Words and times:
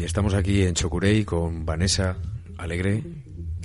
Y 0.00 0.04
estamos 0.04 0.32
aquí 0.32 0.62
en 0.62 0.72
Chocurey 0.72 1.26
con 1.26 1.66
Vanessa 1.66 2.16
Alegre, 2.56 3.02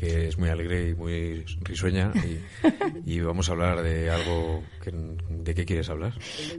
que 0.06 0.28
es 0.28 0.38
muy 0.38 0.50
alegre 0.50 0.90
y 0.90 0.96
muy 0.96 1.44
risueña, 1.62 2.12
y, 3.06 3.20
vamos 3.22 3.50
a 3.50 3.54
hablar 3.54 3.82
de 3.82 4.10
algo 4.10 4.64
¿De 4.92 5.56
qué 5.56 5.66
quieres 5.66 5.90
hablar? 5.90 6.14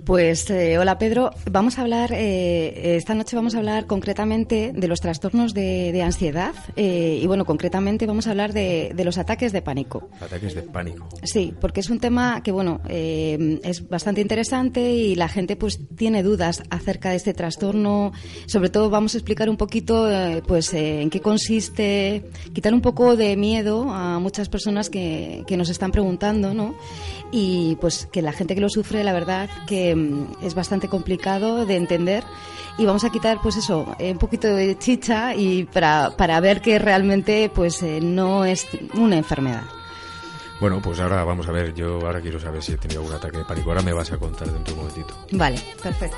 Pues 0.05 0.49
eh, 0.51 0.79
hola 0.79 0.99
Pedro, 0.99 1.31
vamos 1.51 1.79
a 1.79 1.83
hablar, 1.83 2.13
eh, 2.13 2.97
esta 2.97 3.15
noche 3.15 3.37
vamos 3.37 3.55
a 3.55 3.59
hablar 3.59 3.87
concretamente 3.87 4.73
de 4.75 4.89
los 4.89 5.01
trastornos 5.01 5.55
de, 5.55 6.03
ansiedad 6.03 6.55
eh, 6.77 7.19
y 7.23 7.27
bueno, 7.27 7.45
concretamente 7.45 8.07
vamos 8.07 8.27
a 8.27 8.31
hablar 8.31 8.53
de, 8.53 8.95
los 9.05 9.19
ataques 9.19 9.53
de 9.53 9.63
pánico. 9.63 10.09
Ataques 10.21 10.55
de 10.55 10.63
pánico. 10.63 11.09
Sí, 11.23 11.55
porque 11.61 11.81
es 11.81 11.91
un 11.91 12.01
tema 12.01 12.43
que 12.43 12.53
bueno, 12.53 12.81
es 12.89 13.89
bastante 13.89 14.21
interesante 14.21 14.93
y 14.93 15.15
la 15.15 15.29
gente 15.29 15.57
pues 15.57 15.81
tiene 15.97 16.23
dudas 16.23 16.63
acerca 16.71 17.11
de 17.11 17.17
este 17.17 17.35
trastorno. 17.35 18.13
Sobre 18.47 18.71
todo 18.71 18.91
vamos 18.91 19.15
a 19.15 19.19
explicar 19.19 19.49
un 19.49 19.57
poquito 19.57 20.09
pues 20.47 20.73
en 20.75 21.11
qué 21.11 21.21
consiste, 21.21 22.25
quitar 22.53 22.75
un 22.75 22.81
poco 22.81 23.17
de 23.17 23.36
miedo 23.37 23.91
a 23.93 24.19
muchas 24.19 24.49
personas 24.49 24.91
que, 24.91 25.45
que 25.47 25.57
nos 25.57 25.69
están 25.69 25.93
preguntando, 25.93 26.55
¿no? 26.55 26.75
Y 27.31 27.77
pues 27.81 28.09
que 28.11 28.23
la 28.23 28.33
gente 28.33 28.55
que 28.55 28.61
lo 28.61 28.69
sufre, 28.69 29.05
la 29.05 29.13
verdad 29.13 29.49
que 29.67 29.95
mm, 29.95 30.45
es 30.45 30.55
bastante 30.55 30.89
complicado 30.89 31.67
de 31.67 31.77
entender 31.77 32.25
y 32.79 32.85
vamos 32.85 33.05
a 33.05 33.11
quitar 33.11 33.39
pues 33.43 33.57
eso 33.57 33.95
eh, 33.99 34.13
un 34.13 34.19
poquito 34.19 34.49
de 34.49 34.77
chicha 34.79 35.35
y 35.35 35.65
para, 35.65 36.17
para 36.17 36.41
ver 36.41 36.61
que 36.61 36.79
realmente 36.79 37.51
pues 37.55 37.83
eh, 37.83 38.01
no 38.03 38.45
es 38.45 38.67
una 38.95 39.17
enfermedad 39.17 39.65
bueno, 40.61 40.81
pues 40.81 40.99
ahora 41.01 41.23
vamos 41.23 41.47
a 41.49 41.53
ver, 41.53 41.75
yo 41.75 42.01
ahora 42.07 42.21
quiero 42.21 42.41
saber 42.41 42.63
si 42.63 42.73
he 42.73 42.79
tenido 42.79 43.03
algún 43.03 43.15
ataque 43.15 43.39
de 43.39 43.45
pánico. 43.45 43.71
Ahora 43.71 43.83
me 43.83 43.93
vas 43.93 44.11
a 44.13 44.17
contar 44.17 44.51
dentro 44.51 44.75
de 44.75 44.81
un 44.81 44.87
momentito. 44.87 45.15
Vale, 45.33 45.61
perfecto. 45.83 46.17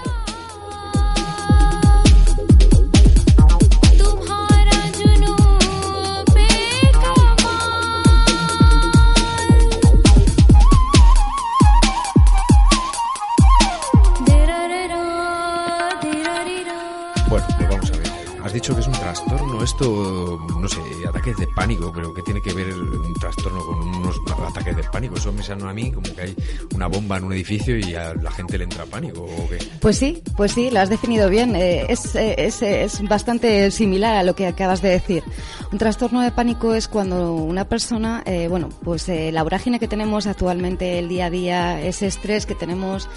Trastorno 19.69 20.39
esto, 20.39 20.47
no 20.61 20.69
sé, 20.69 20.81
ataques 21.07 21.37
de 21.37 21.47
pánico, 21.49 21.93
pero 21.95 22.15
¿qué 22.15 22.23
tiene 22.23 22.41
que 22.41 22.53
ver 22.55 22.73
un 22.73 23.15
trastorno 23.15 23.65
con 23.65 23.79
unos 23.79 24.17
ataques 24.49 24.77
de 24.77 24.83
pánico? 24.85 25.17
Eso 25.17 25.33
me 25.33 25.43
suena 25.43 25.69
a 25.69 25.75
mí 25.75 25.93
como 25.93 26.15
que 26.15 26.23
hay 26.23 26.35
una 26.75 26.87
bomba 26.87 27.19
en 27.19 27.25
un 27.25 27.33
edificio 27.33 27.79
y 27.79 27.95
a 27.95 28.15
la 28.15 28.31
gente 28.31 28.57
le 28.57 28.65
entra 28.65 28.87
pánico, 28.87 29.23
¿o 29.23 29.49
qué? 29.49 29.59
Pues 29.81 29.99
sí, 29.99 30.23
pues 30.37 30.53
sí, 30.53 30.71
lo 30.71 30.81
has 30.81 30.89
definido 30.89 31.29
bien. 31.29 31.55
Eh, 31.55 31.87
es, 31.89 32.15
eh, 32.15 32.35
es, 32.39 32.63
es 32.63 33.03
bastante 33.09 33.71
similar 33.71 34.17
a 34.17 34.23
lo 34.23 34.35
que 34.35 34.47
acabas 34.47 34.81
de 34.81 34.89
decir. 34.89 35.23
Un 35.71 35.79
trastorno 35.79 36.23
de 36.23 36.31
pánico 36.31 36.75
es 36.75 36.89
cuando 36.89 37.35
una 37.35 37.69
persona, 37.69 38.23
eh, 38.25 38.49
bueno, 38.49 38.71
pues 38.83 39.09
la 39.09 39.43
vorágine 39.43 39.79
que 39.79 39.89
tenemos 39.89 40.27
actualmente 40.27 40.99
el 40.99 41.09
día 41.09 41.27
a 41.27 41.31
día, 41.31 41.81
ese 41.83 42.07
estrés 42.07 42.47
que 42.47 42.55
tenemos, 42.55 43.09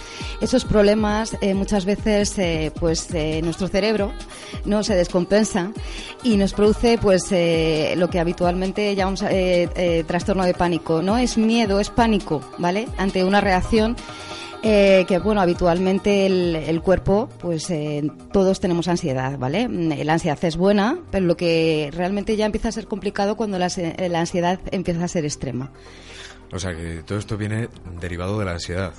esos 0.41 0.65
problemas, 0.65 1.37
muchas 1.55 1.85
veces, 1.85 2.35
pues 2.79 3.09
nuestro 3.41 3.67
cerebro 3.67 4.11
no 4.65 4.83
se 4.83 4.95
descompensa 4.95 5.71
y 6.23 6.37
nos 6.41 6.53
produce 6.53 6.97
pues 6.97 7.31
eh, 7.31 7.93
lo 7.97 8.09
que 8.09 8.19
habitualmente 8.19 8.95
llamamos 8.95 9.21
eh, 9.21 9.69
eh, 9.75 10.03
trastorno 10.07 10.43
de 10.43 10.55
pánico. 10.55 11.03
No 11.03 11.19
es 11.19 11.37
miedo, 11.37 11.79
es 11.79 11.91
pánico, 11.91 12.41
¿vale? 12.57 12.87
Ante 12.97 13.23
una 13.23 13.41
reacción 13.41 13.95
que 14.63 15.19
bueno 15.23 15.41
habitualmente 15.41 16.27
el, 16.27 16.81
cuerpo 16.83 17.27
pues 17.39 17.73
todos 18.31 18.59
tenemos 18.59 18.87
ansiedad 18.87 19.39
vale 19.39 19.67
la 19.67 20.13
ansiedad 20.13 20.37
es 20.43 20.55
buena 20.55 20.99
pero 21.09 21.25
lo 21.25 21.35
que 21.35 21.89
realmente 21.91 22.35
ya 22.35 22.45
empieza 22.45 22.67
a 22.67 22.71
ser 22.71 22.85
complicado 22.85 23.35
cuando 23.35 23.57
la, 23.57 23.69
la 24.07 24.19
ansiedad 24.19 24.59
empieza 24.69 25.03
a 25.03 25.07
ser 25.07 25.25
extrema 25.25 25.71
o 26.53 26.59
sea 26.59 26.75
que 26.75 27.01
todo 27.01 27.17
esto 27.17 27.37
viene 27.37 27.69
derivado 27.99 28.37
de 28.37 28.45
la 28.45 28.51
ansiedad 28.51 28.93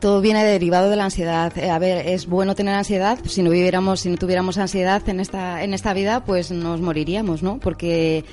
todo 0.00 0.20
viene 0.20 0.44
derivado 0.44 0.90
de 0.90 0.96
la 0.96 1.04
ansiedad. 1.04 1.56
Eh, 1.56 1.70
a 1.70 1.78
ver, 1.78 2.06
es 2.08 2.26
bueno 2.26 2.54
tener 2.54 2.74
ansiedad. 2.74 3.18
Si 3.24 3.42
no 3.42 3.50
viviéramos, 3.50 4.00
si 4.00 4.10
no 4.10 4.16
tuviéramos 4.16 4.58
ansiedad 4.58 5.06
en 5.08 5.20
esta 5.20 5.62
en 5.62 5.74
esta 5.74 5.92
vida, 5.92 6.24
pues 6.24 6.50
nos 6.50 6.80
moriríamos, 6.80 7.42
¿no? 7.42 7.58
Porque, 7.58 8.24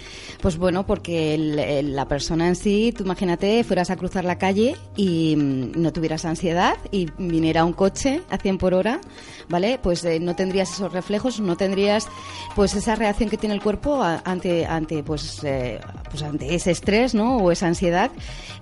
pues 0.42 0.58
bueno, 0.58 0.86
porque 0.86 1.38
la 1.84 2.08
persona 2.08 2.48
en 2.48 2.56
sí, 2.56 2.94
tú 2.96 3.04
imagínate, 3.04 3.64
fueras 3.64 3.90
a 3.90 3.98
cruzar 3.98 4.26
la 4.26 4.38
calle 4.38 4.76
y 4.96 5.36
mm, 5.36 5.82
no 5.82 5.94
tuvieras 5.94 6.26
ansiedad 6.26 6.78
y 6.92 7.08
viniera 7.18 7.66
un 7.66 7.74
coche 7.74 8.22
a 8.30 8.38
100 8.38 8.58
por 8.58 8.74
hora, 8.74 9.02
¿vale? 9.50 9.80
Pues 9.82 10.04
eh, 10.06 10.20
no 10.20 10.36
tendrías 10.36 10.72
esos 10.72 10.92
reflejos, 10.92 11.40
no 11.40 11.58
tendrías, 11.58 12.08
pues 12.56 12.74
esa 12.76 12.96
reacción 12.96 13.30
que 13.30 13.38
tiene 13.38 13.56
el 13.56 13.62
cuerpo 13.62 14.02
ante 14.02 14.66
ante 14.66 15.04
pues, 15.04 15.44
eh, 15.44 15.80
pues 16.10 16.24
ante 16.24 16.56
ese 16.56 16.72
estrés, 16.72 17.14
¿no? 17.14 17.38
O 17.38 17.52
esa 17.52 17.68
ansiedad 17.68 18.12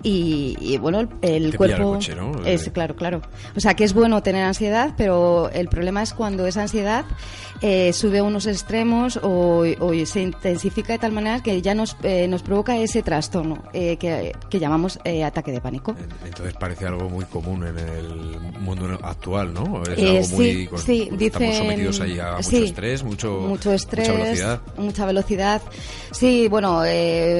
y, 0.02 0.76
bueno, 0.78 1.08
el, 1.22 1.56
cuerpo 1.56 1.98
es 2.44 2.70
claro 2.70 2.87
claro, 2.96 3.22
O 3.56 3.60
sea, 3.60 3.74
que 3.74 3.84
es 3.84 3.94
bueno 3.94 4.22
tener 4.22 4.44
ansiedad, 4.44 4.94
pero 4.96 5.50
el 5.50 5.68
problema 5.68 6.02
es 6.02 6.12
cuando 6.12 6.46
esa 6.46 6.62
ansiedad 6.62 7.04
eh, 7.60 7.92
sube 7.92 8.18
a 8.18 8.22
unos 8.22 8.46
extremos 8.46 9.18
o, 9.22 9.64
se 10.04 10.20
intensifica 10.20 10.92
de 10.92 10.98
tal 11.00 11.12
manera 11.12 11.42
que 11.42 11.60
ya 11.60 11.74
nos, 11.74 11.96
eh, 12.02 12.28
nos 12.28 12.42
provoca 12.42 12.76
ese 12.76 13.02
trastorno 13.02 13.64
eh, 13.72 13.96
que, 13.96 14.32
llamamos 14.58 14.98
ataque 15.24 15.52
de 15.52 15.60
pánico. 15.60 15.94
Entonces 16.24 16.54
parece 16.54 16.86
algo 16.86 17.08
muy 17.08 17.24
común 17.24 17.66
en 17.66 17.78
el 17.78 18.40
mundo 18.60 18.98
actual, 19.02 19.52
¿no? 19.52 19.82
Es 19.84 19.98
algo 19.98 20.36
muy, 20.36 20.68
sí, 20.76 21.10
estamos 21.18 21.56
sometidos 21.56 22.00
ahí 22.00 22.18
a 22.18 22.36
mucho 22.36 22.56
estrés, 22.56 23.02
mucho, 23.02 23.72
estrés, 23.72 24.08
mucha 24.08 24.22
velocidad. 24.22 24.60
Mucha 24.76 25.06
velocidad. 25.06 25.62
Sí, 26.12 26.48
bueno, 26.48 26.82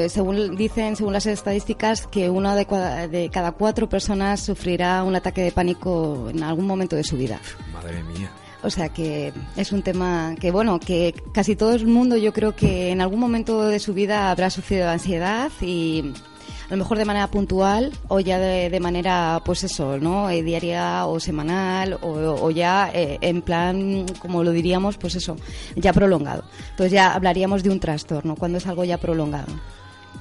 según 0.09 0.57
dicen, 0.57 0.97
según 0.97 1.13
las 1.13 1.27
estadísticas, 1.27 2.07
que 2.07 2.29
una 2.31 2.57
de, 2.57 2.67
de 3.09 3.31
cada 3.31 3.53
cuatro 3.53 3.89
personas 3.89 4.41
sufrirá 4.41 5.03
un 5.05 5.15
ataque 5.17 5.38
de 5.43 5.53
pánico 5.53 6.28
en 6.31 6.43
algún 6.43 6.66
momento 6.66 6.97
de 6.97 7.04
su 7.04 7.16
vida. 7.16 7.41
Madre 7.72 8.03
mía. 8.03 8.31
O 8.62 8.71
sea 8.71 8.88
que 8.88 9.32
es 9.56 9.72
un 9.72 9.82
tema 9.82 10.34
que, 10.41 10.50
bueno, 10.50 10.81
que 10.81 11.15
casi 11.32 11.54
todo 11.54 11.75
el 11.75 11.87
mundo 11.87 12.16
yo 12.16 12.32
creo 12.32 12.56
que 12.56 12.91
en 12.91 13.00
algún 13.00 13.21
momento 13.21 13.62
de 13.69 13.78
su 13.78 13.94
vida 13.94 14.31
habrá 14.31 14.50
sufrido 14.50 14.88
ansiedad 14.88 15.53
y 15.60 16.12
a 16.69 16.72
lo 16.72 16.78
mejor 16.78 16.99
de 16.99 17.04
manera 17.04 17.28
puntual 17.28 17.93
o 18.09 18.21
ya 18.21 18.38
de, 18.38 18.81
manera, 18.81 19.41
pues 19.44 19.65
eso, 19.65 19.99
¿no? 19.99 20.28
Eh, 20.28 20.43
diaria 20.43 21.06
o 21.06 21.21
semanal 21.21 21.99
o, 22.03 22.50
ya 22.50 22.91
eh, 22.93 23.19
en 23.20 23.43
plan, 23.43 24.06
como 24.19 24.44
lo 24.44 24.50
diríamos, 24.50 24.99
pues 24.99 25.15
eso, 25.15 25.37
ya 25.76 25.93
prolongado. 25.93 26.44
Entonces 26.70 26.93
ya 26.93 27.15
hablaríamos 27.15 27.62
de 27.62 27.70
un 27.70 27.81
trastorno 27.81 28.34
cuando 28.37 28.59
es 28.59 28.66
algo 28.66 28.84
ya 28.84 28.99
prolongado. 28.99 29.53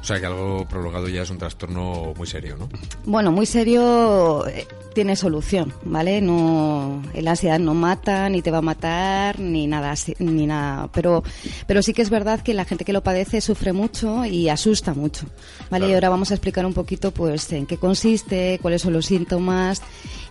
O 0.02 0.04
sea 0.04 0.20
que 0.20 0.26
algo 0.26 0.66
prolongado 0.68 1.10
ya 1.10 1.24
es 1.24 1.30
un 1.30 1.38
trastorno 1.38 2.14
muy 2.16 2.28
serio, 2.28 2.56
¿no? 2.58 2.70
Bueno, 3.06 3.32
muy 3.32 3.46
serio 3.46 4.48
eh, 4.48 4.68
tiene 4.94 5.16
solución, 5.16 5.74
¿vale? 5.84 6.22
No, 6.22 7.02
la 7.14 7.32
ansiedad 7.32 7.60
no 7.60 7.74
mata, 7.74 8.30
ni 8.30 8.42
te 8.42 8.52
va 8.52 8.60
a 8.60 8.62
matar, 8.62 9.40
ni 9.40 9.68
nada, 9.68 9.94
ni 10.20 10.48
nada. 10.48 10.90
Pero, 10.94 11.24
pero 11.68 11.82
sí 11.82 11.94
que 11.94 12.02
es 12.02 12.10
verdad 12.10 12.42
que 12.42 12.54
la 12.54 12.66
gente 12.66 12.86
que 12.86 12.94
lo 12.94 13.04
padece 13.04 13.42
sufre 13.42 13.74
mucho 13.74 14.26
y 14.26 14.50
asusta 14.50 14.94
mucho, 14.94 15.26
¿vale? 15.70 15.90
Y 15.90 15.94
ahora 15.94 16.10
vamos 16.10 16.32
a 16.32 16.36
explicar 16.36 16.66
un 16.66 16.74
poquito, 16.74 17.12
pues, 17.12 17.52
en 17.52 17.66
qué 17.66 17.78
consiste, 17.78 18.60
cuáles 18.62 18.82
son 18.82 18.94
los 18.94 19.06
síntomas 19.06 19.82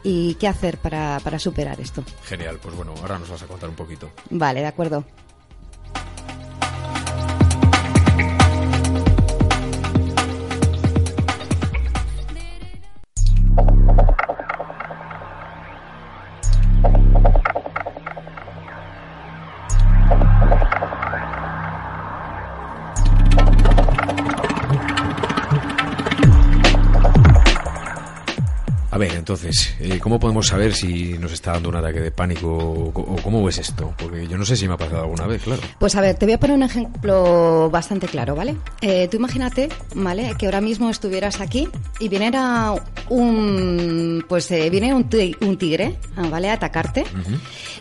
y 0.02 0.34
qué 0.34 0.48
hacer 0.48 0.78
para, 0.78 1.20
para 1.22 1.38
superar 1.38 1.80
esto. 1.80 2.02
Genial, 2.24 2.58
pues 2.62 2.74
bueno, 2.74 2.94
ahora 3.02 3.18
nos 3.18 3.28
vas 3.28 3.42
a 3.42 3.46
contar 3.46 3.68
un 3.68 3.76
poquito. 3.76 4.10
Vale, 4.30 4.60
de 4.60 4.66
acuerdo. 4.66 5.04
Entonces, 29.26 29.74
eh, 29.80 29.98
¿cómo 29.98 30.20
podemos 30.20 30.46
saber 30.46 30.72
si 30.72 31.18
nos 31.18 31.32
está 31.32 31.50
dando 31.50 31.70
un 31.70 31.74
ataque 31.74 31.98
de 31.98 32.12
pánico 32.12 32.46
o, 32.48 32.92
cómo 33.24 33.42
ves 33.42 33.58
esto? 33.58 33.92
Porque 33.98 34.28
yo 34.28 34.38
no 34.38 34.44
sé 34.44 34.54
si 34.54 34.68
me 34.68 34.74
ha 34.74 34.76
pasado 34.76 35.02
alguna 35.02 35.26
vez, 35.26 35.42
claro. 35.42 35.62
Pues 35.80 35.96
a 35.96 36.00
ver, 36.00 36.14
te 36.14 36.26
voy 36.26 36.34
a 36.34 36.38
poner 36.38 36.54
un 36.54 36.62
ejemplo 36.62 37.68
bastante 37.68 38.06
claro, 38.06 38.36
¿vale? 38.36 38.54
Eh, 38.82 39.08
tú 39.08 39.16
imagínate, 39.16 39.68
¿vale? 39.96 40.36
Que 40.38 40.46
ahora 40.46 40.60
mismo 40.60 40.90
estuvieras 40.90 41.40
aquí 41.40 41.68
y 41.98 42.08
viniera 42.08 42.76
un, 43.08 44.24
pues 44.28 44.50
eh, 44.50 44.68
viene 44.70 44.94
un, 44.94 45.08
tigre, 45.08 45.96
ah, 46.16 46.28
¿vale? 46.28 46.50
A 46.50 46.54
atacarte. 46.54 47.04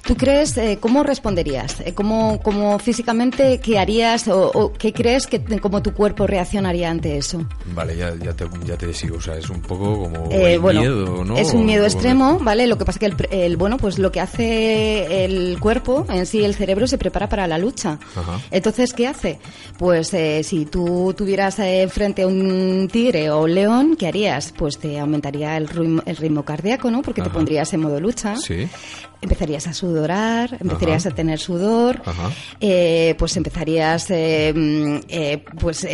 ¿Tú 0.05 0.15
crees, 0.15 0.57
eh, 0.57 0.77
cómo 0.79 1.03
responderías? 1.03 1.81
Eh, 1.81 1.93
¿Cómo, 1.93 2.39
cómo, 2.43 2.77
físicamente, 2.79 3.59
qué 3.59 3.79
harías 3.79 4.27
o, 4.27 4.71
qué 4.77 4.93
crees 4.93 5.27
que 5.27 5.43
cómo 5.59 5.81
tu 5.81 5.93
cuerpo 5.93 6.27
reaccionaría 6.27 6.89
ante 6.89 7.17
eso? 7.17 7.45
Vale, 7.73 7.95
ya, 7.97 8.13
ya, 8.15 8.33
te, 8.33 8.45
ya 8.65 8.77
te 8.77 8.93
sigo. 8.93 9.17
O 9.17 9.21
sea, 9.21 9.37
es 9.37 9.49
un 9.49 9.61
poco 9.61 10.03
como 10.03 10.27
miedo, 10.27 11.25
¿no? 11.25 11.37
Es 11.37 11.53
un 11.53 11.65
miedo 11.65 11.85
extremo, 11.85 12.39
¿vale? 12.39 12.67
Lo 12.67 12.77
que 12.77 12.85
pasa 12.85 12.99
que 12.99 13.07
el, 13.07 13.15
el, 13.31 13.57
bueno, 13.57 13.77
pues 13.77 13.97
lo 13.97 14.11
que 14.11 14.19
hace 14.19 15.25
el 15.25 15.59
cuerpo 15.59 16.05
en 16.09 16.25
sí, 16.25 16.43
el 16.43 16.55
cerebro 16.55 16.87
se 16.87 16.97
prepara 16.97 17.27
para 17.29 17.47
la 17.47 17.57
lucha. 17.57 17.99
Entonces, 18.51 18.93
¿qué 18.93 19.07
hace? 19.07 19.39
Pues 19.77 20.13
si 20.43 20.65
tú 20.65 21.13
tuvieras 21.17 21.57
frente 21.89 22.23
a 22.23 22.27
un 22.27 22.87
tigre 22.91 23.29
o 23.31 23.43
un 23.43 23.55
león, 23.55 23.95
¿qué 23.97 24.07
harías? 24.07 24.53
Pues 24.55 24.77
te 24.77 24.99
aumentaría 25.15 25.57
el 25.57 25.67
ritmo, 25.67 26.03
el 26.05 26.17
ritmo 26.17 26.43
cardíaco, 26.43 26.91
¿no? 26.91 27.01
Porque 27.01 27.21
te 27.21 27.29
pondrías 27.29 27.73
en 27.73 27.81
modo 27.81 27.99
lucha. 27.99 28.35
Sí. 28.35 28.67
Empezarías 29.21 29.65
a 29.67 29.73
sudorar, 29.73 30.57
empezarías 30.59 31.05
a 31.05 31.11
tener 31.11 31.39
sudor, 31.39 32.01
eh, 32.59 33.15
pues 33.17 33.35
empezarías 33.37 34.11
eh, 34.11 34.53
mm, 34.55 35.05
eh, 35.07 35.43
pues 35.59 35.87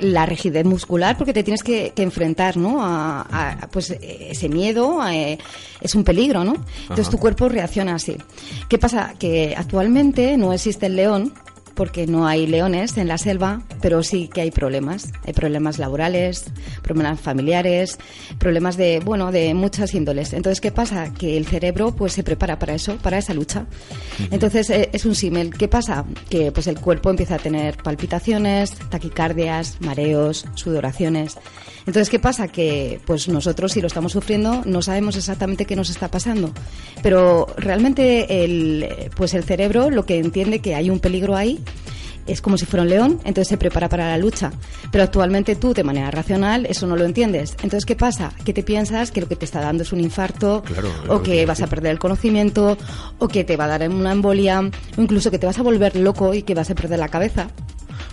la 0.00 0.26
rigidez 0.26 0.64
muscular 0.64 1.16
porque 1.16 1.32
te 1.32 1.42
tienes 1.42 1.62
que, 1.62 1.92
enfrentar, 1.96 2.56
¿no? 2.56 2.78
A, 2.80 3.68
pues 3.70 3.90
ese 3.90 4.48
miedo 4.48 5.00
es 5.80 5.94
un 5.94 6.04
peligro, 6.04 6.44
¿no? 6.44 6.54
Entonces 6.82 7.10
tu 7.10 7.18
cuerpo 7.18 7.48
reacciona 7.48 7.94
así. 7.94 8.16
¿Qué 8.68 8.78
pasa? 8.78 9.14
Que 9.18 9.54
actualmente 9.56 10.36
no 10.36 10.52
existe 10.52 10.86
el 10.86 10.96
león, 10.96 11.32
porque 11.74 12.06
no 12.06 12.26
hay 12.26 12.46
leones 12.46 12.96
en 12.96 13.08
la 13.08 13.18
selva, 13.18 13.62
pero 13.80 14.02
sí 14.02 14.28
que 14.28 14.40
hay 14.40 14.50
problemas. 14.50 15.12
Hay 15.26 15.32
problemas 15.32 15.78
laborales, 15.78 16.44
problemas 16.82 17.20
familiares, 17.20 17.98
problemas 18.38 18.76
de, 18.76 19.00
bueno, 19.00 19.32
de 19.32 19.54
muchas 19.54 19.94
índoles. 19.94 20.32
Entonces, 20.32 20.60
¿qué 20.60 20.72
pasa? 20.72 21.12
Que 21.12 21.36
el 21.36 21.46
cerebro 21.46 21.94
pues 21.94 22.12
se 22.12 22.22
prepara 22.22 22.58
para 22.58 22.74
eso, 22.74 22.96
para 22.96 23.18
esa 23.18 23.34
lucha. 23.34 23.66
Entonces, 24.30 24.70
eh, 24.70 24.90
es 24.92 25.04
un 25.04 25.14
símil. 25.14 25.54
¿Qué 25.54 25.68
pasa? 25.68 26.04
Que 26.28 26.52
pues 26.52 26.66
el 26.66 26.78
cuerpo 26.80 27.10
empieza 27.10 27.36
a 27.36 27.38
tener 27.38 27.76
palpitaciones, 27.76 28.74
taquicardias, 28.90 29.80
mareos, 29.80 30.46
sudoraciones. 30.54 31.36
Entonces, 31.86 32.10
¿qué 32.10 32.18
pasa? 32.18 32.48
Que 32.48 33.00
pues 33.06 33.28
nosotros 33.28 33.72
si 33.72 33.80
lo 33.80 33.86
estamos 33.86 34.12
sufriendo 34.12 34.62
no 34.64 34.82
sabemos 34.82 35.16
exactamente 35.16 35.64
qué 35.64 35.76
nos 35.76 35.90
está 35.90 36.08
pasando, 36.08 36.52
pero 37.02 37.46
realmente 37.56 38.44
el 38.44 39.10
pues 39.16 39.34
el 39.34 39.44
cerebro 39.44 39.90
lo 39.90 40.06
que 40.06 40.18
entiende 40.18 40.60
que 40.60 40.74
hay 40.74 40.90
un 40.90 41.00
peligro 41.00 41.36
ahí 41.36 41.58
es 42.26 42.40
como 42.40 42.56
si 42.56 42.66
fuera 42.66 42.82
un 42.82 42.88
león, 42.88 43.20
entonces 43.24 43.48
se 43.48 43.56
prepara 43.56 43.88
para 43.88 44.08
la 44.08 44.18
lucha. 44.18 44.50
Pero 44.90 45.04
actualmente 45.04 45.56
tú, 45.56 45.74
de 45.74 45.84
manera 45.84 46.10
racional, 46.10 46.66
eso 46.66 46.86
no 46.86 46.96
lo 46.96 47.04
entiendes. 47.04 47.52
Entonces, 47.62 47.84
¿qué 47.84 47.96
pasa? 47.96 48.32
Que 48.44 48.52
te 48.52 48.62
piensas 48.62 49.10
que 49.10 49.20
lo 49.20 49.28
que 49.28 49.36
te 49.36 49.44
está 49.44 49.60
dando 49.60 49.82
es 49.82 49.92
un 49.92 50.00
infarto, 50.00 50.62
o 51.08 51.22
que 51.22 51.46
vas 51.46 51.62
a 51.62 51.66
perder 51.66 51.92
el 51.92 51.98
conocimiento, 51.98 52.76
o 53.18 53.28
que 53.28 53.44
te 53.44 53.56
va 53.56 53.64
a 53.64 53.78
dar 53.78 53.88
una 53.88 54.12
embolia, 54.12 54.60
o 54.60 55.00
incluso 55.00 55.30
que 55.30 55.38
te 55.38 55.46
vas 55.46 55.58
a 55.58 55.62
volver 55.62 55.96
loco 55.96 56.34
y 56.34 56.42
que 56.42 56.54
vas 56.54 56.70
a 56.70 56.74
perder 56.74 56.98
la 56.98 57.08
cabeza. 57.08 57.48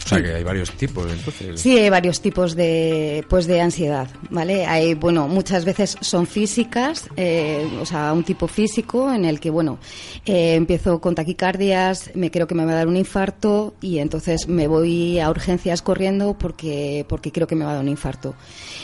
O 0.08 0.10
sea, 0.10 0.24
que 0.24 0.36
hay 0.36 0.44
varios 0.44 0.72
tipos, 0.72 1.12
entonces. 1.12 1.60
Sí, 1.60 1.78
hay 1.78 1.90
varios 1.90 2.22
tipos 2.22 2.56
de, 2.56 3.26
pues, 3.28 3.46
de 3.46 3.60
ansiedad, 3.60 4.08
¿vale? 4.30 4.66
Hay, 4.66 4.94
bueno, 4.94 5.28
muchas 5.28 5.66
veces 5.66 5.98
son 6.00 6.26
físicas, 6.28 7.10
eh, 7.18 7.68
o 7.82 7.86
sea, 7.86 8.14
un 8.14 8.24
tipo 8.24 8.48
físico 8.48 9.12
en 9.12 9.26
el 9.26 9.42
que, 9.42 9.50
bueno, 9.50 9.80
eh, 10.26 10.56
empiezo 10.56 11.02
con 11.02 11.14
taquicardias, 11.14 12.12
me 12.16 12.32
creo 12.32 12.48
que 12.48 12.56
me 12.56 12.64
va 12.64 12.72
a 12.72 12.76
dar 12.76 12.88
un 12.88 12.96
infarto 12.96 13.76
y 13.82 13.98
entonces 13.98 14.48
me 14.48 14.68
voy 14.68 15.20
a 15.20 15.30
urgencias 15.30 15.82
corriendo 15.82 16.38
porque, 16.38 17.06
porque 17.10 17.34
creo 17.34 17.46
que 17.46 17.56
me 17.56 17.66
va 17.66 17.72
a 17.72 17.74
dar 17.74 17.84
un 17.84 17.90
infarto. 17.90 18.34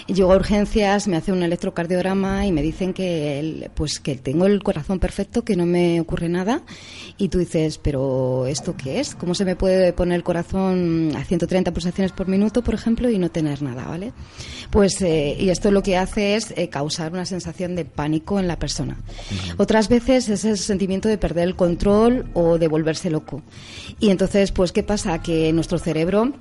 Llego 0.08 0.34
a 0.34 0.36
urgencias, 0.36 1.08
me 1.08 1.16
hace 1.16 1.32
un 1.32 1.42
electrocardiograma 1.42 2.46
y 2.46 2.52
me 2.52 2.62
dicen 2.62 2.94
que, 2.94 3.70
pues, 3.76 4.02
que 4.02 4.16
tengo 4.16 4.46
el 4.46 4.62
corazón 4.62 5.00
perfecto, 5.00 5.46
que 5.46 5.56
no 5.56 5.66
me 5.66 6.02
ocurre 6.02 6.28
nada 6.28 6.64
y 7.18 7.30
tú 7.30 7.40
dices, 7.40 7.78
pero 7.78 8.46
¿esto 8.46 8.76
qué 8.76 9.00
es? 9.00 9.16
¿Cómo 9.16 9.36
se 9.36 9.46
me 9.46 9.56
puede 9.56 9.94
poner 9.94 10.18
el 10.18 10.24
corazón 10.24 11.13
a 11.16 11.24
130 11.24 11.72
pulsaciones 11.72 12.12
por 12.12 12.28
minuto, 12.28 12.64
por 12.64 12.74
ejemplo, 12.74 13.10
y 13.10 13.18
no 13.18 13.30
tener 13.30 13.62
nada, 13.62 13.86
¿vale? 13.86 14.14
Pues, 14.70 15.02
eh, 15.02 15.36
y 15.40 15.50
esto 15.50 15.72
lo 15.72 15.84
que 15.84 15.98
hace 15.98 16.36
es 16.36 16.54
eh, 16.56 16.70
causar 16.70 17.12
una 17.12 17.26
sensación 17.26 17.76
de 17.76 17.86
pánico 17.86 18.40
en 18.40 18.48
la 18.48 18.58
persona. 18.58 18.98
Otras 19.58 19.90
veces 19.90 20.30
es 20.30 20.46
el 20.46 20.58
sentimiento 20.58 21.10
de 21.10 21.18
perder 21.18 21.48
el 21.48 21.56
control 21.56 22.30
o 22.34 22.58
de 22.58 22.68
volverse 22.68 23.10
loco. 23.10 23.42
Y 24.00 24.10
entonces, 24.10 24.52
pues, 24.52 24.72
¿qué 24.72 24.84
pasa? 24.84 25.22
Que 25.22 25.54
nuestro 25.54 25.78
cerebro 25.78 26.34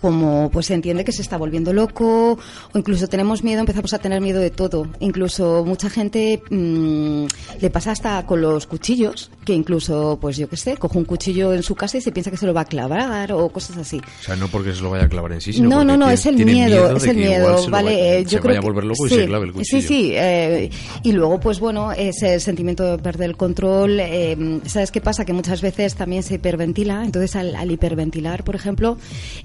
como 0.00 0.50
pues 0.50 0.66
se 0.66 0.74
entiende 0.74 1.04
que 1.04 1.12
se 1.12 1.22
está 1.22 1.36
volviendo 1.36 1.72
loco 1.72 2.38
o 2.72 2.78
incluso 2.78 3.06
tenemos 3.08 3.42
miedo, 3.42 3.60
empezamos 3.60 3.92
a 3.92 3.98
tener 3.98 4.20
miedo 4.20 4.40
de 4.40 4.50
todo. 4.50 4.88
Incluso 5.00 5.64
mucha 5.64 5.90
gente 5.90 6.42
mm, 6.50 7.26
le 7.60 7.70
pasa 7.70 7.92
hasta 7.92 8.24
con 8.26 8.40
los 8.40 8.66
cuchillos, 8.66 9.30
que 9.44 9.52
incluso, 9.52 10.18
pues 10.20 10.36
yo 10.36 10.48
qué 10.48 10.56
sé, 10.56 10.76
coge 10.76 10.98
un 10.98 11.04
cuchillo 11.04 11.52
en 11.52 11.62
su 11.62 11.74
casa 11.74 11.98
y 11.98 12.00
se 12.00 12.12
piensa 12.12 12.30
que 12.30 12.36
se 12.36 12.46
lo 12.46 12.54
va 12.54 12.62
a 12.62 12.64
clavar 12.64 13.32
o 13.32 13.48
cosas 13.48 13.76
así. 13.76 13.98
O 13.98 14.24
sea, 14.24 14.36
no 14.36 14.48
porque 14.48 14.74
se 14.74 14.82
lo 14.82 14.90
vaya 14.90 15.04
a 15.04 15.08
clavar 15.08 15.32
en 15.32 15.40
sí, 15.40 15.52
sino 15.52 15.68
no, 15.68 15.84
no, 15.84 15.96
no, 15.96 16.10
es 16.10 16.26
el 16.26 16.36
miedo, 16.44 16.96
es 16.96 17.04
el 17.04 17.16
miedo, 17.16 17.68
vale. 17.68 18.24
yo 18.24 18.40
creo 18.40 18.58
a 18.58 18.60
volver 18.60 18.84
loco 18.84 19.06
y 19.06 19.10
se 19.10 19.26
clave 19.26 19.46
el 19.46 19.52
cuchillo. 19.52 19.80
Sí, 19.80 19.86
sí, 19.86 20.12
eh, 20.14 20.70
y 21.02 21.12
luego, 21.12 21.40
pues 21.40 21.58
bueno, 21.58 21.92
es 21.92 22.22
el 22.22 22.40
sentimiento 22.40 22.84
de 22.84 22.98
perder 22.98 23.30
el 23.30 23.36
control. 23.36 23.98
Eh, 24.00 24.60
¿Sabes 24.66 24.92
qué 24.92 25.00
pasa? 25.00 25.24
Que 25.24 25.32
muchas 25.32 25.60
veces 25.60 25.94
también 25.94 26.22
se 26.22 26.34
hiperventila, 26.34 27.04
entonces 27.04 27.34
al, 27.36 27.70
hiperventilar, 27.70 28.44
por 28.44 28.54
ejemplo, 28.54 28.98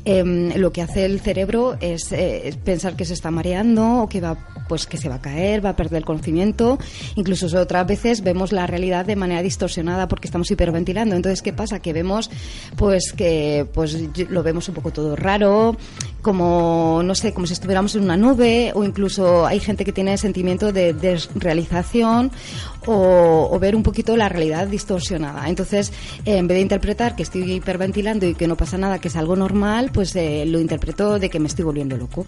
eh, 0.06 0.24
lo 0.56 0.72
que 0.72 0.82
hace 0.82 1.06
el 1.06 1.20
cerebro 1.20 1.78
eh, 1.82 1.98
es, 1.98 2.56
pensar 2.58 2.96
que 2.96 3.06
se 3.06 3.14
está 3.14 3.32
mareando 3.32 4.04
o 4.04 4.10
que 4.10 4.22
va 4.22 4.38
pues 4.68 4.86
que 4.86 4.98
se 4.98 5.08
va 5.08 5.16
a 5.16 5.22
caer, 5.22 5.66
va 5.66 5.70
a 5.70 5.76
perder 5.76 6.00
el 6.00 6.06
conocimiento. 6.06 6.78
Incluso 7.16 7.48
otras 7.58 7.88
veces 7.88 8.22
vemos 8.22 8.52
la 8.52 8.68
realidad 8.68 9.06
de 9.06 9.16
manera 9.16 9.42
distorsionada 9.42 9.87
porque 10.08 10.28
estamos 10.28 10.50
hiperventilando. 10.52 11.16
Entonces, 11.16 11.42
¿qué 11.42 11.54
pasa? 11.54 11.80
Que 11.80 11.94
vemos 11.94 12.30
pues 12.76 13.14
que 13.14 13.66
pues 13.74 13.98
lo 14.30 14.44
vemos 14.44 14.68
un 14.70 14.76
poco 14.76 14.92
todo 14.92 15.16
raro, 15.16 15.76
como 16.22 17.02
no 17.04 17.16
sé, 17.16 17.34
como 17.34 17.48
si 17.48 17.54
estuviéramos 17.54 17.96
en 17.96 18.04
una 18.04 18.18
nube 18.18 18.72
o 18.76 18.84
incluso 18.84 19.46
hay 19.46 19.60
gente 19.60 19.86
que 19.86 19.94
tiene 19.94 20.18
sentimiento 20.18 20.72
de 20.72 20.94
desrealización 20.94 22.32
o, 22.88 23.58
ver 23.60 23.76
un 23.76 23.84
poquito 23.84 24.16
la 24.16 24.30
realidad 24.30 24.68
distorsionada. 24.68 25.48
Entonces, 25.50 25.92
en 26.26 26.48
vez 26.48 26.56
de 26.56 26.62
interpretar 26.62 27.16
que 27.16 27.24
estoy 27.24 27.54
hiperventilando 27.54 28.26
y 28.26 28.36
que 28.36 28.48
no 28.48 28.56
pasa 28.56 28.78
nada, 28.78 29.00
que 29.00 29.08
es 29.08 29.16
algo 29.16 29.36
normal, 29.36 29.92
pues 29.94 30.16
eh, 30.16 30.46
lo 30.46 30.60
interpreto 30.60 31.20
de 31.20 31.30
que 31.30 31.40
me 31.40 31.48
estoy 31.48 31.66
volviendo 31.66 31.98
loco. 31.98 32.26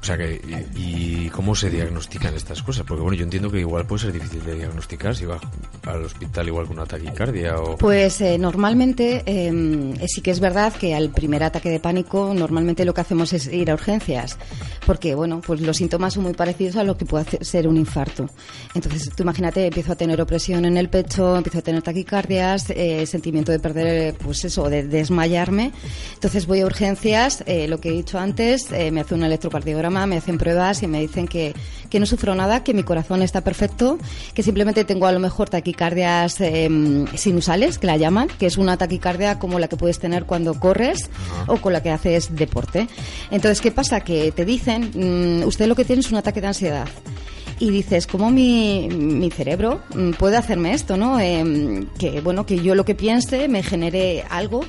O 0.00 0.04
sea 0.04 0.16
que, 0.16 0.40
y, 0.76 1.28
cómo 1.30 1.54
se 1.54 1.70
diagnostican 1.70 2.34
estas 2.34 2.62
cosas? 2.62 2.84
Porque 2.86 3.02
bueno, 3.02 3.16
yo 3.16 3.24
entiendo 3.24 3.50
que 3.50 3.60
igual 3.60 3.86
puede 3.86 4.02
ser 4.02 4.12
difícil 4.12 4.44
de 4.44 4.54
diagnosticar 4.54 5.16
si 5.16 5.24
va 5.24 5.40
al 5.84 6.04
hospital 6.04 6.46
igual 6.46 6.66
con 6.66 6.76
una 6.76 6.86
taquicardia 6.86 7.58
o... 7.58 7.76
Pues 7.76 8.20
eh, 8.20 8.38
normalmente 8.38 9.22
em, 9.26 9.94
eh, 9.94 10.06
sí 10.06 10.20
que 10.20 10.30
es 10.30 10.40
verdad 10.40 10.72
que 10.72 10.94
al 10.94 11.10
primer 11.10 11.42
ataque 11.42 11.70
de 11.70 11.80
pánico 11.80 12.32
normalmente 12.34 12.84
lo 12.84 12.94
que 12.94 13.00
hacemos 13.00 13.32
es 13.32 13.46
ir 13.48 13.70
a 13.70 13.74
urgencias, 13.74 14.38
porque 14.84 15.14
bueno, 15.14 15.40
pues 15.44 15.60
los 15.60 15.76
síntomas 15.76 16.14
son 16.14 16.24
muy 16.24 16.34
parecidos 16.34 16.76
a 16.76 16.84
lo 16.84 16.96
que 16.96 17.04
puede 17.04 17.44
ser 17.44 17.66
un 17.66 17.76
infarto. 17.76 18.28
Entonces, 18.74 19.10
tú 19.14 19.22
imagínate, 19.22 19.70
empiezo 19.76 19.92
a 19.92 19.96
tener 19.96 20.22
opresión 20.22 20.64
en 20.64 20.78
el 20.78 20.88
pecho, 20.88 21.36
empiezo 21.36 21.58
a 21.58 21.60
tener 21.60 21.82
taquicardias, 21.82 22.70
eh, 22.70 23.04
sentimiento 23.04 23.52
de 23.52 23.58
perder, 23.58 24.14
pues 24.14 24.42
eso, 24.46 24.70
de 24.70 24.84
desmayarme. 24.84 25.70
Entonces 26.14 26.46
voy 26.46 26.60
a 26.60 26.64
urgencias, 26.64 27.44
eh, 27.44 27.68
lo 27.68 27.78
que 27.78 27.90
he 27.90 27.92
dicho 27.92 28.18
antes, 28.18 28.72
eh, 28.72 28.90
me 28.90 29.02
hace 29.02 29.14
un 29.14 29.22
electrocardiograma, 29.22 30.06
me 30.06 30.16
hacen 30.16 30.38
pruebas 30.38 30.82
y 30.82 30.86
me 30.86 31.02
dicen 31.02 31.28
que, 31.28 31.52
que 31.90 32.00
no 32.00 32.06
sufro 32.06 32.34
nada, 32.34 32.64
que 32.64 32.72
mi 32.72 32.84
corazón 32.84 33.20
está 33.20 33.42
perfecto, 33.42 33.98
que 34.32 34.42
simplemente 34.42 34.84
tengo 34.84 35.04
a 35.08 35.12
lo 35.12 35.20
mejor 35.20 35.50
taquicardias 35.50 36.38
sinusales, 37.14 37.78
que 37.78 37.86
la 37.86 37.98
llaman, 37.98 38.28
que 38.28 38.46
es 38.46 38.56
una 38.56 38.78
taquicardia 38.78 39.38
como 39.38 39.58
la 39.58 39.68
que 39.68 39.76
puedes 39.76 39.98
tener 39.98 40.24
cuando 40.24 40.58
corres 40.58 41.10
o 41.48 41.58
con 41.58 41.74
la 41.74 41.82
que 41.82 41.90
haces 41.90 42.34
deporte. 42.34 42.88
Entonces, 43.30 43.60
¿qué 43.60 43.72
pasa? 43.72 44.00
Que 44.00 44.32
te 44.32 44.46
dicen, 44.46 44.90
mm, 44.94 45.46
usted 45.46 45.66
lo 45.66 45.74
que 45.74 45.84
tiene 45.84 46.00
es 46.00 46.10
un 46.10 46.16
ataque 46.16 46.40
de 46.40 46.46
ansiedad 46.46 46.88
y 47.58 47.70
dices, 47.70 48.06
¿cómo 48.06 48.30
mi, 48.30 48.88
mi 48.88 49.30
cerebro 49.30 49.80
mm, 49.94 50.12
puede 50.12 50.36
hacerme 50.36 50.72
esto? 50.72 50.96
¿no? 50.96 51.18
Eh, 51.20 51.86
que, 51.98 52.20
bueno, 52.20 52.46
que 52.46 52.58
yo 52.58 52.74
lo 52.74 52.84
que 52.84 52.94
piense 52.94 53.48
me 53.48 53.62
genere 53.62 54.24
algo 54.28 54.64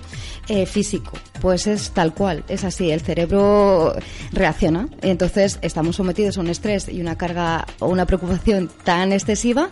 eh, 0.48 0.66
físico. 0.66 1.12
Pues 1.42 1.68
es 1.68 1.92
tal 1.92 2.14
cual, 2.14 2.44
es 2.48 2.64
así, 2.64 2.90
el 2.92 3.02
cerebro 3.02 3.94
reacciona. 4.32 4.88
Entonces 5.02 5.60
estamos 5.62 5.98
sometidos 5.98 6.38
a 6.38 6.42
un 6.42 6.48
estrés 6.48 6.88
y 6.88 7.02
una 7.02 7.18
carga 7.18 7.66
o 7.80 7.88
una 7.88 8.06
preocupación 8.06 8.70
tan 8.84 9.12
excesiva 9.12 9.70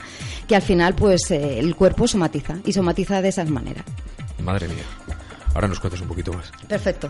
que 0.48 0.55
al 0.55 0.62
final 0.62 0.93
pues 0.95 1.31
eh, 1.31 1.60
el 1.60 1.75
cuerpo 1.75 2.07
somatiza 2.07 2.57
y 2.65 2.74
somatiza 2.74 3.22
de 3.22 3.29
esas 3.29 3.50
maneras. 3.50 3.86
Madre 4.43 4.67
mía. 4.67 4.84
Ahora 5.53 5.69
nos 5.69 5.79
cuentas 5.79 6.01
un 6.01 6.10
poquito 6.10 6.34
más. 6.34 6.51
Perfecto. 6.67 7.10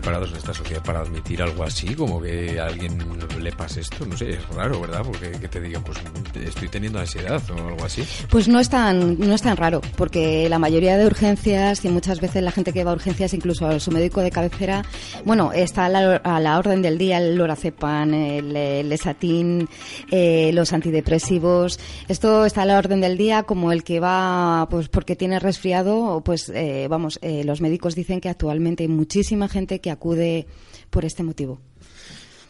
Preparados 0.00 0.30
en 0.30 0.36
esta 0.36 0.54
sociedad 0.54 0.82
para 0.84 1.00
admitir 1.00 1.42
algo 1.42 1.64
así? 1.64 1.94
Como 1.94 2.20
que 2.20 2.60
a 2.60 2.66
alguien 2.66 2.98
le 3.40 3.52
pase 3.52 3.80
esto, 3.80 4.06
no 4.06 4.16
sé, 4.16 4.30
es 4.30 4.48
raro, 4.50 4.80
¿verdad? 4.80 5.02
Porque 5.04 5.32
que 5.32 5.48
te 5.48 5.60
digan, 5.60 5.82
pues 5.82 5.98
estoy 6.46 6.68
teniendo 6.68 7.00
ansiedad 7.00 7.42
o 7.50 7.68
algo 7.68 7.84
así. 7.84 8.04
Pues 8.30 8.46
no 8.46 8.60
es 8.60 8.68
tan, 8.68 9.18
no 9.18 9.34
es 9.34 9.42
tan 9.42 9.56
raro, 9.56 9.80
porque 9.96 10.48
la 10.48 10.58
mayoría 10.58 10.96
de 10.96 11.06
urgencias 11.06 11.84
y 11.84 11.88
muchas 11.88 12.20
veces 12.20 12.42
la 12.42 12.52
gente 12.52 12.72
que 12.72 12.84
va 12.84 12.92
a 12.92 12.94
urgencias, 12.94 13.34
incluso 13.34 13.66
a 13.66 13.80
su 13.80 13.90
médico 13.90 14.20
de 14.20 14.30
cabecera, 14.30 14.84
bueno, 15.24 15.52
está 15.52 15.86
a 15.86 16.40
la, 16.40 16.58
orden 16.58 16.80
del 16.80 16.96
día 16.96 17.18
el 17.18 17.36
lorazepam, 17.36 18.14
el, 18.14 18.54
el 18.54 18.92
esatín, 18.92 19.68
eh, 20.10 20.50
los 20.52 20.72
antidepresivos. 20.72 21.80
Esto 22.06 22.44
está 22.44 22.62
a 22.62 22.66
la 22.66 22.78
orden 22.78 23.00
del 23.00 23.18
día 23.18 23.42
como 23.42 23.72
el 23.72 23.82
que 23.82 23.98
va, 23.98 24.68
pues 24.70 24.88
porque 24.88 25.16
tiene 25.16 25.38
resfriado, 25.38 26.22
pues 26.24 26.50
eh, 26.54 26.86
vamos, 26.88 27.18
eh, 27.22 27.42
los 27.44 27.60
médicos 27.60 27.94
dicen 27.94 28.20
que 28.20 28.28
actualmente 28.28 28.84
hay 28.84 28.88
muchísima 28.88 29.48
gente 29.48 29.80
que 29.80 29.87
acude 29.90 30.46
por 30.90 31.04
este 31.04 31.22
motivo. 31.22 31.60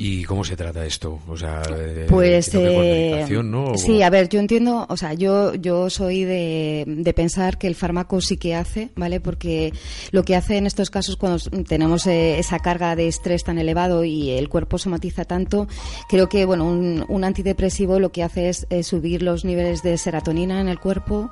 ¿Y 0.00 0.22
cómo 0.24 0.44
se 0.44 0.56
trata 0.56 0.86
esto? 0.86 1.18
O 1.26 1.36
sea, 1.36 1.60
pues 2.08 2.54
eh, 2.54 3.26
¿no? 3.42 3.76
sí, 3.76 4.00
a 4.02 4.10
ver, 4.10 4.28
yo 4.28 4.38
entiendo, 4.38 4.86
o 4.88 4.96
sea, 4.96 5.12
yo 5.14 5.54
yo 5.56 5.90
soy 5.90 6.22
de, 6.22 6.84
de, 6.86 7.12
pensar 7.14 7.58
que 7.58 7.66
el 7.66 7.74
fármaco 7.74 8.20
sí 8.20 8.36
que 8.36 8.54
hace, 8.54 8.90
¿vale? 8.94 9.18
Porque 9.20 9.72
lo 10.12 10.22
que 10.22 10.36
hace 10.36 10.56
en 10.56 10.66
estos 10.66 10.90
casos 10.90 11.16
cuando 11.16 11.38
tenemos 11.64 12.06
eh, 12.06 12.38
esa 12.38 12.60
carga 12.60 12.94
de 12.94 13.08
estrés 13.08 13.42
tan 13.42 13.58
elevado 13.58 14.04
y 14.04 14.30
el 14.30 14.48
cuerpo 14.48 14.78
somatiza 14.78 15.24
tanto, 15.24 15.66
creo 16.08 16.28
que 16.28 16.44
bueno, 16.44 16.66
un, 16.66 17.04
un 17.08 17.24
antidepresivo 17.24 17.98
lo 17.98 18.12
que 18.12 18.22
hace 18.22 18.50
es 18.50 18.66
subir 18.86 19.22
los 19.22 19.44
niveles 19.44 19.82
de 19.82 19.98
serotonina 19.98 20.60
en 20.60 20.68
el 20.68 20.78
cuerpo, 20.78 21.28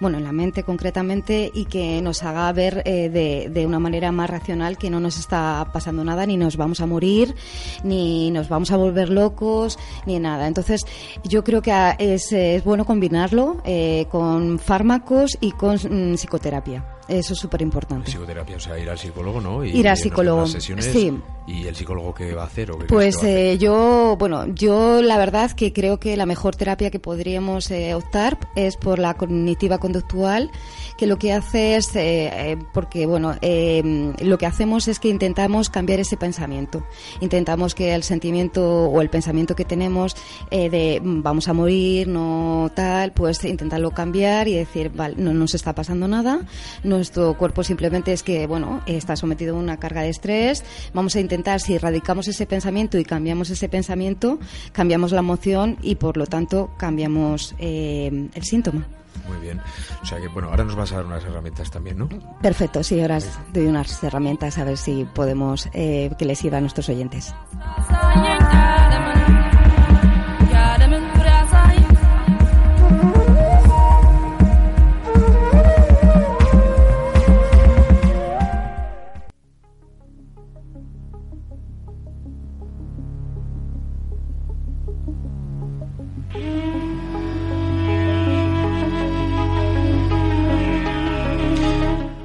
bueno, 0.00 0.18
en 0.18 0.24
la 0.24 0.32
mente 0.32 0.64
concretamente 0.64 1.52
y 1.54 1.66
que 1.66 2.02
nos 2.02 2.24
haga 2.24 2.52
ver 2.52 2.82
eh, 2.84 3.10
de, 3.10 3.48
de 3.48 3.64
una 3.64 3.78
manera 3.78 4.10
más 4.10 4.28
racional 4.28 4.76
que 4.76 4.90
no 4.90 4.98
nos 4.98 5.18
está 5.18 5.70
pasando 5.72 6.02
nada 6.02 6.26
ni 6.26 6.36
nos 6.36 6.56
vamos 6.56 6.80
a 6.80 6.86
morir 6.86 7.36
ni 7.84 8.07
ni 8.08 8.30
nos 8.30 8.48
vamos 8.48 8.70
a 8.70 8.76
volver 8.76 9.10
locos, 9.10 9.78
ni 10.06 10.18
nada. 10.18 10.46
Entonces, 10.46 10.80
yo 11.24 11.44
creo 11.44 11.60
que 11.62 11.72
es, 11.98 12.32
es 12.32 12.64
bueno 12.64 12.84
combinarlo 12.84 13.58
eh, 13.64 14.06
con 14.10 14.58
fármacos 14.58 15.36
y 15.40 15.52
con 15.52 15.76
mm, 15.76 16.14
psicoterapia. 16.14 16.84
Eso 17.08 17.32
es 17.32 17.38
súper 17.38 17.62
importante. 17.62 18.10
Psicoterapia, 18.10 18.56
o 18.56 18.60
sea, 18.60 18.78
ir 18.78 18.90
al 18.90 18.98
psicólogo, 18.98 19.40
¿no? 19.40 19.64
ir 19.64 19.88
al 19.88 19.96
psicólogo. 19.96 20.46
sí. 20.46 21.12
¿Y 21.48 21.66
el 21.66 21.74
psicólogo 21.74 22.12
qué 22.12 22.34
va 22.34 22.42
a 22.42 22.46
hacer? 22.46 22.70
O 22.70 22.78
qué 22.78 22.84
pues 22.84 23.22
eh, 23.22 23.56
yo, 23.58 24.16
bueno, 24.18 24.46
yo 24.54 25.00
la 25.00 25.16
verdad 25.16 25.50
que 25.52 25.72
creo 25.72 25.98
que 25.98 26.14
la 26.16 26.26
mejor 26.26 26.54
terapia 26.54 26.90
que 26.90 27.00
podríamos 27.00 27.70
eh, 27.70 27.94
optar 27.94 28.38
es 28.54 28.76
por 28.76 28.98
la 28.98 29.14
cognitiva 29.14 29.78
conductual 29.78 30.50
que 30.98 31.06
lo 31.06 31.16
que 31.16 31.32
hace 31.32 31.76
es, 31.76 31.94
eh, 31.94 32.28
eh, 32.50 32.56
porque 32.74 33.06
bueno, 33.06 33.36
eh, 33.40 34.12
lo 34.20 34.36
que 34.36 34.46
hacemos 34.46 34.88
es 34.88 34.98
que 34.98 35.08
intentamos 35.08 35.70
cambiar 35.70 36.00
ese 36.00 36.16
pensamiento. 36.16 36.84
Intentamos 37.20 37.74
que 37.74 37.94
el 37.94 38.02
sentimiento 38.02 38.86
o 38.86 39.00
el 39.00 39.08
pensamiento 39.08 39.54
que 39.54 39.64
tenemos 39.64 40.16
de 40.50 41.00
mm, 41.02 41.22
vamos 41.22 41.46
a 41.46 41.52
morir, 41.52 42.08
no 42.08 42.70
tal, 42.74 43.12
pues 43.12 43.44
intentarlo 43.44 43.92
cambiar 43.92 44.48
y 44.48 44.54
decir, 44.54 44.90
vale, 44.90 45.14
no 45.16 45.32
nos 45.32 45.54
está 45.54 45.72
pasando 45.72 46.08
nada, 46.08 46.40
nuestro 46.82 47.34
cuerpo 47.38 47.62
simplemente 47.62 48.12
es 48.12 48.24
que, 48.24 48.48
bueno, 48.48 48.82
está 48.86 49.14
sometido 49.14 49.54
a 49.54 49.58
una 49.60 49.78
carga 49.78 50.02
de 50.02 50.08
estrés, 50.08 50.64
vamos 50.92 51.14
a 51.14 51.20
intentar, 51.20 51.37
si 51.58 51.74
erradicamos 51.74 52.28
ese 52.28 52.46
pensamiento 52.46 52.98
y 52.98 53.04
cambiamos 53.04 53.50
ese 53.50 53.68
pensamiento, 53.68 54.38
cambiamos 54.72 55.12
la 55.12 55.20
emoción 55.20 55.76
y 55.82 55.96
por 55.96 56.16
lo 56.16 56.26
tanto 56.26 56.70
cambiamos 56.76 57.54
el 57.58 58.42
síntoma. 58.42 58.86
Muy 59.28 59.38
bien. 59.38 59.60
O 60.02 60.06
sea 60.06 60.18
que, 60.18 60.28
bueno, 60.28 60.48
ahora 60.48 60.64
nos 60.64 60.74
vas 60.74 60.92
a 60.92 60.96
dar 60.96 61.06
unas 61.06 61.24
herramientas 61.24 61.70
también, 61.70 61.98
¿no? 61.98 62.08
Perfecto, 62.40 62.82
sí, 62.82 63.00
ahora 63.00 63.18
doy 63.52 63.66
unas 63.66 64.02
herramientas 64.02 64.58
a 64.58 64.64
ver 64.64 64.76
si 64.76 65.04
podemos 65.04 65.68
eh, 65.74 66.10
que 66.18 66.24
les 66.24 66.38
sirva 66.38 66.58
a 66.58 66.60
nuestros 66.60 66.88
oyentes. 66.88 67.34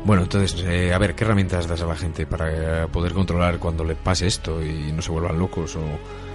Bueno, 0.05 0.24
entonces, 0.24 0.62
eh, 0.67 0.93
a 0.93 0.98
ver, 0.98 1.15
¿qué 1.15 1.24
herramientas 1.24 1.67
das 1.67 1.81
a 1.81 1.86
la 1.86 1.95
gente 1.95 2.25
para 2.25 2.88
poder 2.88 3.13
controlar 3.13 3.57
cuando 3.57 3.86
le 3.86 3.95
pase 3.95 4.27
esto 4.27 4.62
y 4.62 4.91
no 4.91 5.01
se 5.01 5.12
vuelvan 5.12 5.39
locos? 5.39 5.77
O... 5.77 5.81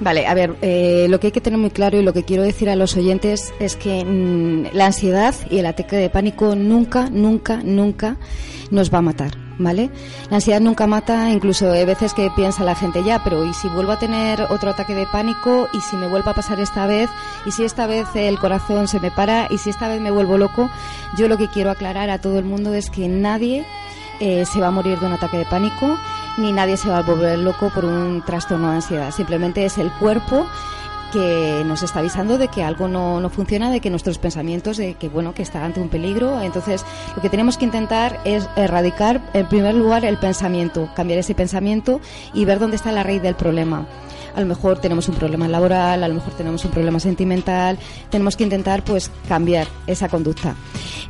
Vale, 0.01 0.27
a 0.27 0.33
ver, 0.33 0.55
eh, 0.63 1.07
lo 1.11 1.21
que 1.21 1.27
hay 1.27 1.33
que 1.33 1.43
tener 1.43 1.59
muy 1.59 1.71
claro 1.71 1.99
y 1.99 2.03
lo 2.03 2.15
que 2.15 2.25
quiero 2.25 2.43
decir 2.43 2.71
a 2.71 2.77
los 2.77 2.97
oyentes 2.97 3.53
es 3.61 3.77
que 3.77 4.05
mm, 4.05 4.75
la 4.75 4.87
ansiedad 4.87 5.35
y 5.51 5.59
el 5.59 5.67
ataque 5.67 5.97
de 5.97 6.09
pánico 6.09 6.55
nunca, 6.55 7.11
nunca, 7.11 7.61
nunca 7.63 8.17
nos 8.71 8.93
va 8.93 8.99
a 8.99 9.03
matar. 9.03 9.48
¿Vale? 9.59 9.91
La 10.31 10.37
ansiedad 10.37 10.61
nunca 10.61 10.87
mata, 10.87 11.31
incluso 11.31 11.73
hay 11.73 11.85
veces 11.85 12.15
que 12.15 12.31
piensa 12.31 12.63
la 12.63 12.77
gente 12.77 13.03
ya, 13.03 13.25
pero 13.25 13.45
¿y 13.45 13.53
si 13.53 13.67
vuelvo 13.69 13.91
a 13.91 13.99
tener 13.99 14.41
otro 14.51 14.71
ataque 14.71 14.95
de 14.95 15.05
pánico? 15.07 15.69
¿Y 15.73 15.81
si 15.81 15.97
me 15.97 16.07
vuelvo 16.07 16.31
a 16.31 16.35
pasar 16.35 16.61
esta 16.61 16.87
vez? 16.87 17.11
¿Y 17.45 17.51
si 17.51 17.65
esta 17.65 17.89
vez 17.89 18.07
el 18.15 18.39
corazón 18.39 18.87
se 18.87 19.01
me 19.01 19.11
para? 19.11 19.49
¿Y 19.51 19.59
si 19.59 19.71
esta 19.71 19.89
vez 19.89 20.01
me 20.01 20.13
vuelvo 20.13 20.39
loco? 20.39 20.71
Yo 21.17 21.27
lo 21.27 21.37
que 21.37 21.49
quiero 21.49 21.71
aclarar 21.73 22.09
a 22.09 22.21
todo 22.21 22.39
el 22.39 22.45
mundo 22.45 22.73
es 22.73 22.89
que 22.89 23.09
nadie 23.09 23.67
eh, 24.21 24.45
se 24.47 24.61
va 24.61 24.69
a 24.69 24.71
morir 24.71 24.99
de 25.01 25.07
un 25.07 25.13
ataque 25.13 25.39
de 25.39 25.45
pánico, 25.45 25.99
ni 26.37 26.53
nadie 26.53 26.77
se 26.77 26.89
va 26.89 26.99
a 26.99 27.03
volver 27.03 27.39
loco 27.39 27.71
por 27.71 27.85
un 27.85 28.23
trastorno 28.23 28.71
de 28.71 28.77
ansiedad. 28.77 29.11
Simplemente 29.11 29.65
es 29.65 29.79
el 29.79 29.91
cuerpo 29.93 30.47
que 31.13 31.63
nos 31.67 31.83
está 31.83 32.01
avisando 32.01 32.39
de 32.39 32.49
que 32.49 32.63
algo 32.63 32.89
no, 32.89 33.21
no, 33.21 33.31
funciona, 33.31 33.71
de 33.71 33.81
que 33.81 33.91
nuestros 33.91 34.19
pensamientos, 34.19 34.77
de 34.77 34.95
que 34.95 35.09
bueno, 35.09 35.35
que 35.35 35.43
está 35.43 35.65
ante 35.65 35.81
un 35.81 35.89
peligro. 35.89 36.41
Entonces, 36.41 36.85
lo 37.15 37.23
que 37.23 37.29
tenemos 37.29 37.57
que 37.57 37.65
intentar 37.65 38.21
es 38.25 38.49
erradicar, 38.57 39.21
en 39.35 39.47
primer 39.47 39.75
lugar, 39.75 40.05
el 40.05 40.19
pensamiento, 40.19 40.91
cambiar 40.95 41.19
ese 41.19 41.35
pensamiento 41.35 42.01
y 42.35 42.45
ver 42.45 42.59
dónde 42.59 42.77
está 42.77 42.93
la 42.93 43.03
raíz 43.03 43.23
del 43.23 43.35
problema. 43.35 43.87
A 44.35 44.41
lo 44.41 44.47
mejor 44.47 44.79
tenemos 44.79 45.09
un 45.09 45.17
problema 45.17 45.49
laboral, 45.49 46.05
a 46.05 46.09
lo 46.09 46.15
mejor 46.15 46.33
tenemos 46.35 46.65
un 46.65 46.71
problema 46.71 47.01
sentimental. 47.01 47.79
Tenemos 48.11 48.37
que 48.37 48.45
intentar, 48.45 48.85
pues, 48.85 49.11
cambiar 49.29 49.67
esa 49.87 50.09
conducta. 50.09 50.55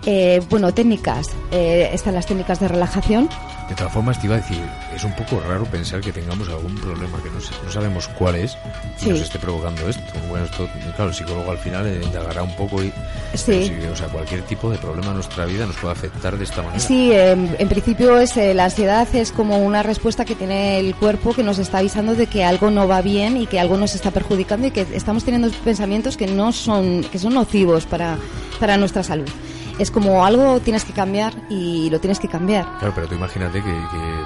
Eh, 0.06 0.40
bueno, 0.48 0.72
técnicas. 0.72 1.28
Eh, 1.50 1.90
están 1.92 2.14
las 2.14 2.26
técnicas 2.26 2.60
de 2.60 2.68
relajación 2.68 3.28
de 3.68 3.74
todas 3.74 3.92
formas, 3.92 4.18
te 4.18 4.26
iba 4.26 4.36
a 4.36 4.38
decir, 4.38 4.62
es 4.94 5.04
un 5.04 5.12
poco 5.12 5.40
raro 5.40 5.64
pensar 5.66 6.00
que 6.00 6.10
tengamos 6.10 6.48
algún 6.48 6.74
problema 6.76 7.22
que 7.22 7.28
no, 7.30 7.38
sabemos 7.70 8.08
cuál 8.08 8.36
es 8.36 8.56
y 9.02 9.10
nos 9.10 9.20
esté 9.20 9.38
provocando 9.38 9.86
esto. 9.88 10.02
Bueno, 10.28 10.46
esto, 10.46 10.66
claro, 10.96 11.10
el 11.10 11.14
psicólogo 11.14 11.50
al 11.50 11.58
final 11.58 12.02
indagará 12.02 12.42
un 12.42 12.56
poco 12.56 12.82
y. 12.82 12.92
Sí. 13.34 13.70
o 13.92 13.96
sea, 13.96 14.08
cualquier 14.08 14.42
tipo 14.42 14.70
de 14.70 14.78
problema 14.78 15.08
en 15.08 15.14
nuestra 15.14 15.44
vida 15.44 15.66
nos 15.66 15.76
puede 15.76 15.92
afectar 15.92 16.38
de 16.38 16.44
esta 16.44 16.62
manera. 16.62 16.80
Sí, 16.80 17.10
en, 17.12 17.68
principio 17.68 18.18
es, 18.18 18.36
eh, 18.38 18.54
la 18.54 18.64
ansiedad 18.64 19.06
es 19.14 19.32
como 19.32 19.58
una 19.58 19.82
respuesta 19.82 20.24
que 20.24 20.34
tiene 20.34 20.80
el 20.80 20.94
cuerpo 20.94 21.34
que 21.34 21.42
nos 21.42 21.58
está 21.58 21.78
avisando 21.78 22.14
de 22.14 22.26
que 22.26 22.44
algo 22.44 22.70
no 22.70 22.88
va 22.88 23.02
bien 23.02 23.36
y 23.36 23.46
que 23.46 23.60
algo 23.60 23.76
nos 23.76 23.94
está 23.94 24.10
perjudicando 24.10 24.66
y 24.68 24.70
que 24.70 24.86
estamos 24.94 25.24
teniendo 25.24 25.50
pensamientos 25.62 26.16
que 26.16 26.26
no 26.26 26.52
son, 26.52 27.04
que 27.04 27.18
son 27.18 27.34
nocivos 27.34 27.84
para, 27.84 28.16
para 28.58 28.78
nuestra 28.78 29.02
salud 29.02 29.28
es 29.78 29.90
como 29.90 30.24
algo 30.24 30.60
tienes 30.60 30.84
que 30.84 30.92
cambiar 30.92 31.32
y 31.48 31.90
lo 31.90 32.00
tienes 32.00 32.18
que 32.18 32.28
cambiar. 32.28 32.66
Claro, 32.78 32.92
pero 32.94 33.08
tú 33.08 33.14
imagínate 33.14 33.62
que, 33.62 33.70
que, 33.70 34.24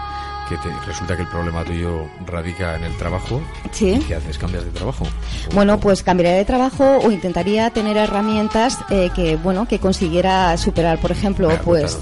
te, 0.56 0.68
resulta 0.86 1.16
que 1.16 1.22
el 1.22 1.28
problema 1.28 1.64
tuyo 1.64 2.06
radica 2.26 2.76
en 2.76 2.84
el 2.84 2.96
trabajo. 2.96 3.40
Sí. 3.70 4.02
¿Qué 4.06 4.14
haces? 4.14 4.38
¿Cambias 4.38 4.64
de 4.64 4.70
trabajo? 4.70 5.06
Bueno, 5.54 5.78
pues 5.78 6.02
cambiaría 6.02 6.36
de 6.36 6.44
trabajo 6.44 6.98
o 7.02 7.10
intentaría 7.10 7.70
tener 7.70 7.96
herramientas 7.96 8.78
eh, 8.90 9.10
que, 9.14 9.36
bueno, 9.36 9.66
que 9.66 9.78
consiguiera 9.78 10.56
superar. 10.56 10.98
Por 10.98 11.12
ejemplo, 11.12 11.48
pues, 11.64 11.96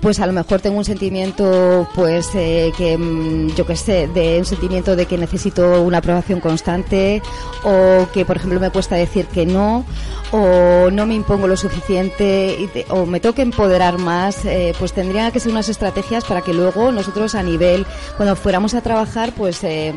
pues 0.00 0.20
a 0.20 0.26
lo 0.26 0.32
mejor 0.32 0.60
tengo 0.60 0.78
un 0.78 0.84
sentimiento, 0.84 1.88
pues, 1.94 2.28
eh, 2.34 2.72
que 2.76 2.96
mm, 2.96 3.54
yo 3.54 3.66
qué 3.66 3.76
sé, 3.76 4.08
de 4.08 4.38
un 4.38 4.44
sentimiento 4.44 4.96
de 4.96 5.06
que 5.06 5.18
necesito 5.18 5.82
una 5.82 5.98
aprobación 5.98 6.40
constante 6.40 7.22
o 7.64 8.06
que, 8.12 8.24
por 8.24 8.36
ejemplo, 8.36 8.60
me 8.60 8.70
cuesta 8.70 8.96
decir 8.96 9.26
que 9.26 9.46
no 9.46 9.84
o 10.32 10.90
no 10.90 11.06
me 11.06 11.14
impongo 11.14 11.48
lo 11.48 11.56
suficiente 11.56 12.86
o 12.88 13.06
me 13.06 13.20
toque 13.20 13.42
empoderar 13.42 13.98
más, 13.98 14.44
eh, 14.44 14.74
pues 14.78 14.92
tendría 14.92 15.30
que 15.30 15.40
ser 15.40 15.50
unas 15.50 15.68
estrategias 15.68 16.24
para 16.24 16.42
que 16.42 16.54
luego 16.54 16.92
nosotros 16.92 17.34
a 17.34 17.42
nivel, 17.42 17.86
cuando 18.16 18.36
fuéramos 18.36 18.74
a 18.74 18.80
trabajar, 18.80 19.32
pues 19.32 19.62
eh, 19.64 19.94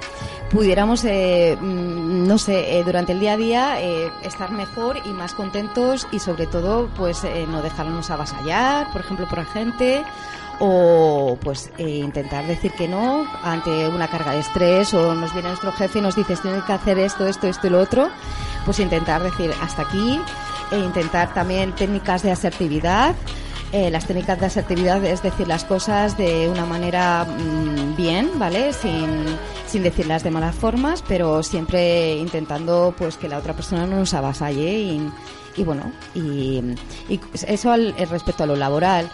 pudiéramos, 0.52 1.04
eh, 1.06 1.58
mm, 1.60 2.28
no 2.28 2.38
sé, 2.38 2.82
durante 2.86 3.12
el 3.12 3.20
día 3.20 3.34
a 3.34 3.38
día 3.38 3.82
estar 4.24 4.52
mejor 4.52 4.98
y 5.06 5.10
más 5.10 5.34
contentos 5.34 6.08
y 6.12 6.20
sobre 6.20 6.48
todo, 6.48 6.90
pues 6.96 7.24
no 7.48 7.62
dejarnos 7.62 8.10
avasallar, 8.10 8.92
por 8.92 9.02
ejemplo, 9.02 9.28
por 9.28 9.40
la 9.40 9.46
gente 9.46 10.04
o 10.60 11.38
pues 11.42 11.72
intentar 11.78 12.46
decir 12.46 12.72
que 12.74 12.88
no 12.88 13.26
ante 13.44 13.88
una 13.88 14.08
carga 14.08 14.34
de 14.34 14.40
estrés 14.40 14.94
o 14.94 15.16
nos 15.16 15.34
viene 15.34 15.50
nuestro 15.50 15.72
jefe 15.72 16.00
y 16.00 16.02
nos 16.02 16.16
dice 16.16 16.36
tienes 16.38 16.64
que 16.64 16.74
hacer 16.74 17.00
esto, 17.00 17.26
esto, 17.26 17.48
esto 17.48 17.68
y 17.68 17.70
lo 17.72 17.82
otro 17.82 18.10
pues 18.64 18.80
intentar 18.80 19.24
decir 19.24 19.52
hasta 19.62 19.82
aquí 19.82 20.22
e 20.72 20.78
intentar 20.78 21.34
también 21.34 21.74
técnicas 21.74 22.24
de 22.24 22.32
asertividad 22.32 23.16
Eh, 23.74 23.89
las 23.89 24.06
técnicas 24.06 24.39
de 24.39 24.46
asertividad 24.46 25.03
es 25.03 25.24
decir 25.24 25.48
las 25.48 25.65
cosas 25.65 26.15
de 26.15 26.48
una 26.48 26.63
manera 26.63 27.25
mm, 27.25 27.96
bien, 27.96 28.30
¿vale? 28.38 28.72
Sin, 28.72 29.25
sin 29.65 29.82
decirlas 29.82 30.24
de 30.24 30.30
malas 30.30 30.53
formas, 30.53 31.03
pero 31.08 31.42
siempre 31.42 32.15
intentando 32.18 32.94
pues 32.96 33.18
que 33.18 33.27
la 33.27 33.39
otra 33.39 33.56
persona 33.56 33.88
no 33.88 33.96
nos 33.96 34.13
avasalle 34.13 35.00
y, 35.58 35.63
bueno, 35.63 35.92
y, 36.13 36.62
eso 37.48 37.72
al, 37.72 37.96
respecto 38.12 38.44
a 38.44 38.46
lo 38.46 38.56
laboral. 38.56 39.10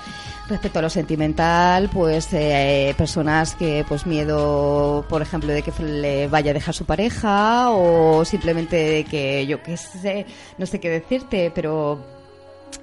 Respecto 0.50 0.80
a 0.80 0.82
lo 0.82 0.90
sentimental, 0.90 1.90
pues 1.94 2.28
eh, 2.34 2.94
personas 2.98 3.56
que 3.56 3.86
pues 3.88 4.06
miedo, 4.06 5.06
por 5.08 5.22
ejemplo, 5.22 5.54
de 5.54 5.62
que 5.62 5.72
le 5.84 6.28
vaya 6.28 6.52
a 6.52 6.54
dejar 6.56 6.74
su 6.74 6.84
pareja 6.84 7.70
o 7.70 8.26
simplemente 8.26 8.76
de 8.76 9.04
que 9.06 9.46
yo 9.48 9.64
qué 9.64 9.78
sé, 9.78 10.26
no 10.58 10.66
sé 10.66 10.82
qué 10.82 10.90
decirte, 10.90 11.52
pero 11.54 12.19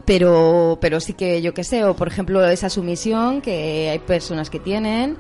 pero 0.04 0.78
pero 0.80 1.00
sí 1.00 1.12
que 1.12 1.42
yo 1.42 1.54
qué 1.54 1.64
sé, 1.64 1.84
o 1.84 1.94
por 1.94 2.08
ejemplo 2.08 2.46
esa 2.46 2.70
sumisión 2.70 3.40
que 3.40 3.90
hay 3.90 3.98
personas 3.98 4.50
que 4.50 4.58
tienen 4.58 5.16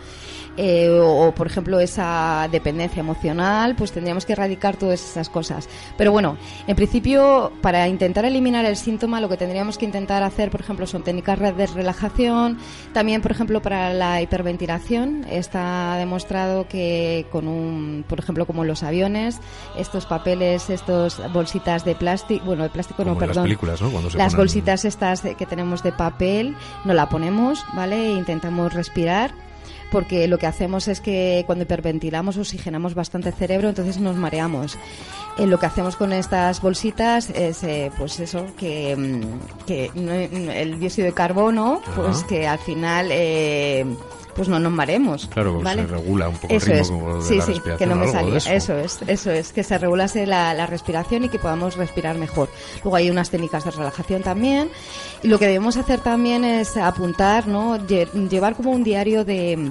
eh, 0.56 0.88
o, 0.90 1.32
por 1.34 1.46
ejemplo 1.46 1.80
esa 1.80 2.48
dependencia 2.50 3.00
emocional, 3.00 3.76
pues 3.76 3.92
tendríamos 3.92 4.26
que 4.26 4.32
erradicar 4.32 4.76
todas 4.76 5.02
esas 5.02 5.28
cosas. 5.28 5.68
Pero 5.96 6.12
bueno, 6.12 6.36
en 6.66 6.76
principio 6.76 7.52
para 7.60 7.88
intentar 7.88 8.24
eliminar 8.24 8.64
el 8.64 8.76
síntoma 8.76 9.20
lo 9.20 9.28
que 9.28 9.36
tendríamos 9.36 9.78
que 9.78 9.84
intentar 9.84 10.22
hacer, 10.22 10.50
por 10.50 10.60
ejemplo, 10.60 10.86
son 10.86 11.02
técnicas 11.02 11.38
de 11.56 11.66
relajación, 11.66 12.58
también 12.92 13.22
por 13.22 13.30
ejemplo 13.30 13.60
para 13.62 13.92
la 13.92 14.22
hiperventilación 14.22 15.26
está 15.30 15.96
demostrado 15.96 16.68
que 16.68 17.26
con 17.30 17.48
un, 17.48 18.04
por 18.08 18.18
ejemplo, 18.18 18.46
como 18.46 18.64
los 18.64 18.82
aviones, 18.82 19.40
estos 19.76 20.06
papeles, 20.06 20.70
estos 20.70 21.20
bolsitas 21.32 21.84
de 21.84 21.94
plástico, 21.94 22.44
bueno, 22.44 22.62
de 22.62 22.70
plástico 22.70 23.04
no, 23.04 23.16
perdón. 23.16 23.36
Las 23.36 23.44
películas, 23.44 23.82
¿no? 23.82 23.90
las 24.14 24.36
bolsitas 24.36 24.84
estas 24.84 25.20
que 25.20 25.46
tenemos 25.46 25.82
de 25.82 25.92
papel, 25.92 26.56
no 26.84 26.94
la 26.94 27.08
ponemos, 27.08 27.64
¿vale? 27.74 28.06
E 28.06 28.12
intentamos 28.12 28.72
respirar 28.72 29.45
porque 29.90 30.28
lo 30.28 30.38
que 30.38 30.46
hacemos 30.46 30.88
es 30.88 31.00
que 31.00 31.44
cuando 31.46 31.64
hiperventilamos 31.64 32.36
oxigenamos 32.36 32.94
bastante 32.94 33.28
el 33.28 33.34
cerebro, 33.34 33.68
entonces 33.68 33.98
nos 33.98 34.16
mareamos. 34.16 34.78
Eh, 35.38 35.46
lo 35.46 35.58
que 35.58 35.66
hacemos 35.66 35.96
con 35.96 36.12
estas 36.12 36.60
bolsitas 36.60 37.30
es, 37.30 37.62
eh, 37.62 37.90
pues 37.98 38.18
eso, 38.20 38.46
que, 38.56 38.96
mm, 38.96 39.64
que 39.66 39.90
el 40.54 40.80
dióxido 40.80 41.06
de 41.06 41.12
carbono, 41.12 41.80
pues 41.94 42.24
que 42.24 42.46
al 42.46 42.58
final 42.58 43.08
eh, 43.10 43.84
pues 44.36 44.48
no 44.48 44.58
nos 44.58 44.70
maremos. 44.72 45.26
Claro, 45.26 45.60
¿vale? 45.60 45.82
se 45.82 45.88
regula 45.88 46.28
un 46.28 46.36
poco 46.36 46.54
eso 46.54 46.66
el 46.66 46.78
es. 46.78 46.88
ritmo 46.90 47.16
de 47.16 47.22
sí, 47.24 47.36
la 47.36 47.44
sí, 47.46 47.60
que 47.78 47.86
no 47.86 47.96
me 47.96 48.08
salía. 48.08 48.36
eso. 48.36 48.50
Eso 48.52 48.76
es, 48.78 48.98
eso 49.06 49.30
es, 49.30 49.52
que 49.52 49.62
se 49.64 49.78
regulase 49.78 50.26
la, 50.26 50.52
la 50.54 50.66
respiración 50.66 51.24
y 51.24 51.28
que 51.28 51.38
podamos 51.38 51.76
respirar 51.76 52.16
mejor. 52.18 52.48
Luego 52.84 52.96
hay 52.96 53.10
unas 53.10 53.30
técnicas 53.30 53.64
de 53.64 53.70
relajación 53.70 54.22
también. 54.22 54.68
Y 55.22 55.28
lo 55.28 55.38
que 55.38 55.46
debemos 55.46 55.76
hacer 55.76 56.00
también 56.00 56.44
es 56.44 56.76
apuntar, 56.76 57.48
¿no? 57.48 57.76
Lle- 57.78 58.08
Llevar 58.28 58.54
como 58.56 58.70
un 58.70 58.84
diario 58.84 59.24
de 59.24 59.70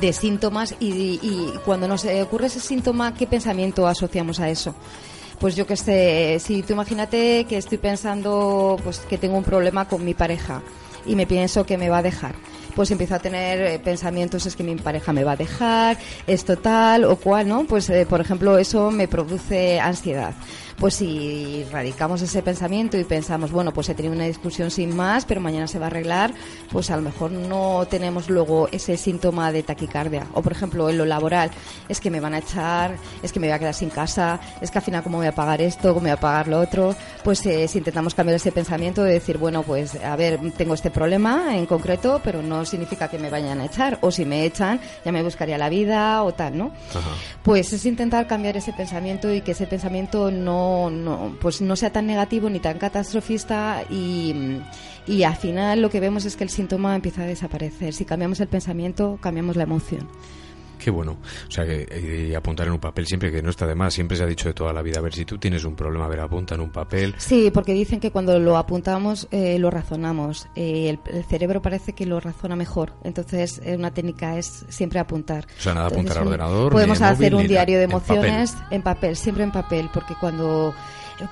de 0.00 0.12
síntomas 0.14 0.74
y, 0.80 1.18
y 1.22 1.52
cuando 1.66 1.86
nos 1.86 2.06
ocurre 2.06 2.46
ese 2.46 2.60
síntoma, 2.60 3.12
¿qué 3.14 3.26
pensamiento 3.26 3.86
asociamos 3.86 4.40
a 4.40 4.48
eso? 4.48 4.74
Pues 5.38 5.54
yo 5.54 5.66
que 5.66 5.76
sé, 5.76 6.38
si 6.40 6.62
tú 6.62 6.72
imagínate 6.72 7.44
que 7.46 7.58
estoy 7.58 7.76
pensando 7.76 8.78
pues 8.82 9.00
que 9.00 9.18
tengo 9.18 9.36
un 9.36 9.44
problema 9.44 9.86
con 9.88 10.02
mi 10.04 10.14
pareja 10.14 10.62
y 11.04 11.14
me 11.16 11.26
pienso 11.26 11.66
que 11.66 11.76
me 11.76 11.88
va 11.90 11.98
a 11.98 12.02
dejar. 12.02 12.34
Pues 12.74 12.90
empiezo 12.90 13.14
a 13.14 13.18
tener 13.18 13.60
eh, 13.60 13.78
pensamientos, 13.78 14.46
es 14.46 14.56
que 14.56 14.62
mi 14.62 14.74
pareja 14.76 15.12
me 15.12 15.24
va 15.24 15.32
a 15.32 15.36
dejar, 15.36 15.98
esto 16.26 16.56
tal 16.56 17.04
o 17.04 17.16
cual, 17.16 17.48
¿no? 17.48 17.64
Pues, 17.64 17.90
eh, 17.90 18.06
por 18.08 18.20
ejemplo, 18.20 18.56
eso 18.58 18.90
me 18.90 19.08
produce 19.08 19.78
ansiedad. 19.78 20.34
Pues 20.78 20.94
si 20.94 21.64
radicamos 21.70 22.22
ese 22.22 22.42
pensamiento 22.42 22.98
y 22.98 23.04
pensamos, 23.04 23.52
bueno, 23.52 23.72
pues 23.72 23.88
he 23.88 23.94
tenido 23.94 24.14
una 24.14 24.24
discusión 24.24 24.70
sin 24.70 24.96
más, 24.96 25.24
pero 25.26 25.40
mañana 25.40 25.68
se 25.68 25.78
va 25.78 25.86
a 25.86 25.88
arreglar, 25.88 26.32
pues 26.72 26.90
a 26.90 26.96
lo 26.96 27.02
mejor 27.02 27.30
no 27.30 27.86
tenemos 27.88 28.28
luego 28.28 28.68
ese 28.72 28.96
síntoma 28.96 29.52
de 29.52 29.62
taquicardia. 29.62 30.26
O, 30.32 30.42
por 30.42 30.52
ejemplo, 30.52 30.88
en 30.88 30.98
lo 30.98 31.04
laboral, 31.04 31.50
es 31.88 32.00
que 32.00 32.10
me 32.10 32.20
van 32.20 32.34
a 32.34 32.38
echar, 32.38 32.96
es 33.22 33.32
que 33.32 33.38
me 33.38 33.46
voy 33.46 33.54
a 33.54 33.58
quedar 33.58 33.74
sin 33.74 33.90
casa, 33.90 34.40
es 34.60 34.70
que 34.70 34.78
al 34.78 34.84
final, 34.84 35.02
¿cómo 35.02 35.18
voy 35.18 35.26
a 35.26 35.34
pagar 35.34 35.60
esto? 35.60 35.94
¿Cómo 35.94 36.00
voy 36.00 36.10
a 36.10 36.16
pagar 36.16 36.48
lo 36.48 36.58
otro? 36.58 36.96
Pues 37.22 37.44
eh, 37.46 37.68
si 37.68 37.78
intentamos 37.78 38.14
cambiar 38.14 38.36
ese 38.36 38.50
pensamiento 38.50 39.04
de 39.04 39.12
decir, 39.12 39.38
bueno, 39.38 39.62
pues 39.62 39.94
a 40.02 40.16
ver, 40.16 40.40
tengo 40.56 40.74
este 40.74 40.90
problema 40.90 41.56
en 41.56 41.66
concreto, 41.66 42.20
pero 42.24 42.42
no 42.42 42.61
significa 42.64 43.08
que 43.08 43.18
me 43.18 43.30
vayan 43.30 43.60
a 43.60 43.66
echar. 43.66 43.98
O 44.00 44.10
si 44.10 44.24
me 44.24 44.44
echan, 44.44 44.80
ya 45.04 45.12
me 45.12 45.22
buscaría 45.22 45.58
la 45.58 45.68
vida 45.68 46.22
o 46.22 46.32
tal, 46.32 46.56
¿no? 46.56 46.72
Ajá. 46.90 47.10
Pues 47.42 47.72
es 47.72 47.86
intentar 47.86 48.26
cambiar 48.26 48.56
ese 48.56 48.72
pensamiento 48.72 49.32
y 49.32 49.40
que 49.40 49.52
ese 49.52 49.66
pensamiento 49.66 50.30
no, 50.30 50.90
no, 50.90 51.36
pues 51.40 51.60
no 51.60 51.76
sea 51.76 51.90
tan 51.90 52.06
negativo 52.06 52.48
ni 52.50 52.60
tan 52.60 52.78
catastrofista 52.78 53.82
y, 53.90 54.60
y 55.06 55.22
al 55.22 55.36
final 55.36 55.82
lo 55.82 55.90
que 55.90 56.00
vemos 56.00 56.24
es 56.24 56.36
que 56.36 56.44
el 56.44 56.50
síntoma 56.50 56.94
empieza 56.94 57.22
a 57.22 57.26
desaparecer. 57.26 57.94
Si 57.94 58.04
cambiamos 58.04 58.40
el 58.40 58.48
pensamiento, 58.48 59.18
cambiamos 59.20 59.56
la 59.56 59.64
emoción. 59.64 60.08
Qué 60.82 60.90
bueno. 60.90 61.18
O 61.46 61.50
sea, 61.50 61.64
que 61.64 61.86
eh, 61.88 62.28
y 62.30 62.34
apuntar 62.34 62.66
en 62.66 62.72
un 62.72 62.80
papel 62.80 63.06
siempre 63.06 63.30
que 63.30 63.40
no 63.42 63.50
está 63.50 63.66
de 63.66 63.74
más. 63.74 63.94
Siempre 63.94 64.16
se 64.16 64.24
ha 64.24 64.26
dicho 64.26 64.48
de 64.48 64.54
toda 64.54 64.72
la 64.72 64.82
vida. 64.82 64.98
A 64.98 65.02
ver, 65.02 65.14
si 65.14 65.24
tú 65.24 65.38
tienes 65.38 65.64
un 65.64 65.76
problema, 65.76 66.06
a 66.06 66.08
ver, 66.08 66.20
apunta 66.20 66.54
en 66.56 66.60
un 66.62 66.70
papel. 66.70 67.14
Sí, 67.18 67.50
porque 67.52 67.72
dicen 67.72 68.00
que 68.00 68.10
cuando 68.10 68.38
lo 68.40 68.56
apuntamos 68.56 69.28
eh, 69.30 69.58
lo 69.60 69.70
razonamos. 69.70 70.48
Eh, 70.56 70.90
el, 70.90 70.98
el 71.14 71.24
cerebro 71.24 71.62
parece 71.62 71.92
que 71.92 72.04
lo 72.06 72.18
razona 72.18 72.56
mejor. 72.56 72.94
Entonces, 73.04 73.60
eh, 73.64 73.76
una 73.76 73.92
técnica 73.92 74.36
es 74.38 74.64
siempre 74.68 74.98
apuntar. 74.98 75.46
O 75.58 75.60
sea, 75.60 75.74
nada 75.74 75.86
Entonces, 75.88 76.10
apuntar 76.16 76.18
al 76.22 76.28
ordenador, 76.28 76.72
Podemos 76.72 76.98
ni 77.00 77.06
hacer 77.06 77.16
móvil, 77.32 77.34
un 77.34 77.42
ni 77.42 77.48
diario 77.48 77.78
de 77.78 77.86
nada. 77.86 77.98
En 77.98 78.02
papel. 78.06 78.16
emociones 78.24 78.56
en 78.70 78.82
papel, 78.82 79.16
siempre 79.16 79.44
en 79.44 79.52
papel, 79.52 79.88
porque 79.94 80.14
cuando 80.18 80.74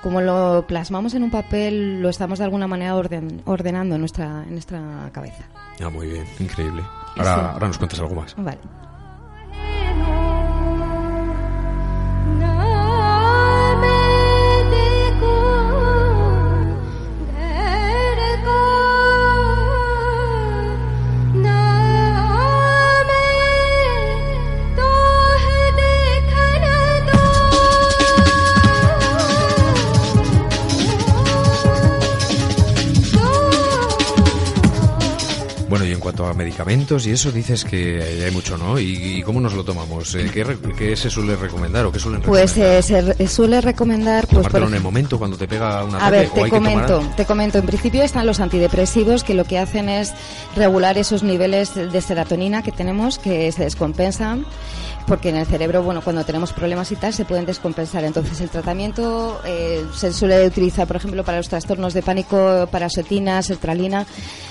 como 0.01 0.21
lo 0.21 0.63
plasmamos 0.67 1.13
en 1.15 1.23
un 1.23 1.31
papel, 1.31 2.01
lo 2.01 2.07
estamos 2.07 2.39
de 2.39 2.45
alguna 2.45 2.65
manera 2.67 2.95
orden- 2.95 3.41
ordenando 3.45 3.95
en 3.95 4.01
nuestra, 4.01 4.43
en 4.43 4.51
nuestra 4.51 5.09
cabeza. 5.11 5.43
Ah, 5.83 5.89
muy 5.89 6.07
bien. 6.07 6.23
Increíble. 6.39 6.81
Ahora, 7.17 7.35
Sí. 7.35 7.41
ahora 7.53 7.67
nos 7.67 7.77
cuentas 7.77 7.99
algo 7.99 8.15
más. 8.15 8.33
Vale. 8.37 8.59
Cuanto 36.01 36.25
a 36.25 36.33
medicamentos 36.33 37.07
y 37.07 37.11
eso, 37.11 37.31
dices 37.31 37.63
que 37.63 38.23
hay 38.25 38.31
mucho, 38.31 38.57
¿no? 38.57 38.77
¿Y, 38.79 39.19
y 39.19 39.21
cómo 39.23 39.39
nos 39.39 39.53
lo 39.53 39.63
tomamos? 39.63 40.13
Eh, 40.15 40.29
¿Qué, 40.33 40.45
qué 40.77 40.95
se 40.97 41.09
suele 41.09 41.37
recomendar 41.37 41.85
o 41.85 41.91
qué 41.91 41.99
suelen 41.99 42.21
Pues 42.21 42.55
recomendar? 42.55 42.79
eh, 42.79 42.83
se 42.83 43.01
re- 43.01 43.27
suele 43.27 43.61
recomendar... 43.61 44.25
Pues, 44.27 44.33
por 44.33 44.37
¿Tomártelo 44.51 44.67
en 44.67 44.73
el 44.73 44.81
momento 44.81 45.17
cuando 45.17 45.37
te 45.37 45.47
pega 45.47 45.83
un 45.85 45.95
ataque? 45.95 46.03
A 46.05 46.09
ver, 46.09 46.27
¿O 46.27 46.33
te 46.43 46.49
tomar 46.49 46.49
comento, 46.49 47.03
te 47.15 47.25
comento. 47.25 47.57
En 47.59 47.65
principio 47.65 48.03
están 48.03 48.25
los 48.25 48.39
antidepresivos 48.41 49.23
que 49.23 49.33
lo 49.33 49.45
que 49.45 49.57
hacen 49.59 49.87
es 49.87 50.13
regular 50.55 50.97
esos 50.97 51.23
niveles 51.23 51.73
de 51.75 52.01
serotonina 52.01 52.63
que 52.63 52.71
tenemos 52.73 53.17
que 53.19 53.51
se 53.51 53.63
descompensan 53.63 54.45
porque 55.07 55.29
en 55.29 55.35
el 55.35 55.47
cerebro, 55.47 55.81
bueno, 55.81 56.01
cuando 56.01 56.23
tenemos 56.23 56.53
problemas 56.53 56.91
y 56.91 56.95
tal, 56.95 57.11
se 57.11 57.25
pueden 57.25 57.45
descompensar. 57.47 58.03
Entonces, 58.03 58.39
el 58.39 58.49
tratamiento 58.49 59.41
eh, 59.45 59.83
se 59.95 60.13
suele 60.13 60.45
utilizar, 60.45 60.85
por 60.87 60.95
ejemplo, 60.95 61.23
para 61.25 61.37
los 61.39 61.49
trastornos 61.49 61.95
de 61.95 62.03
pánico, 62.03 62.69
paracetina, 62.71 63.41
sertralina. 63.41 64.05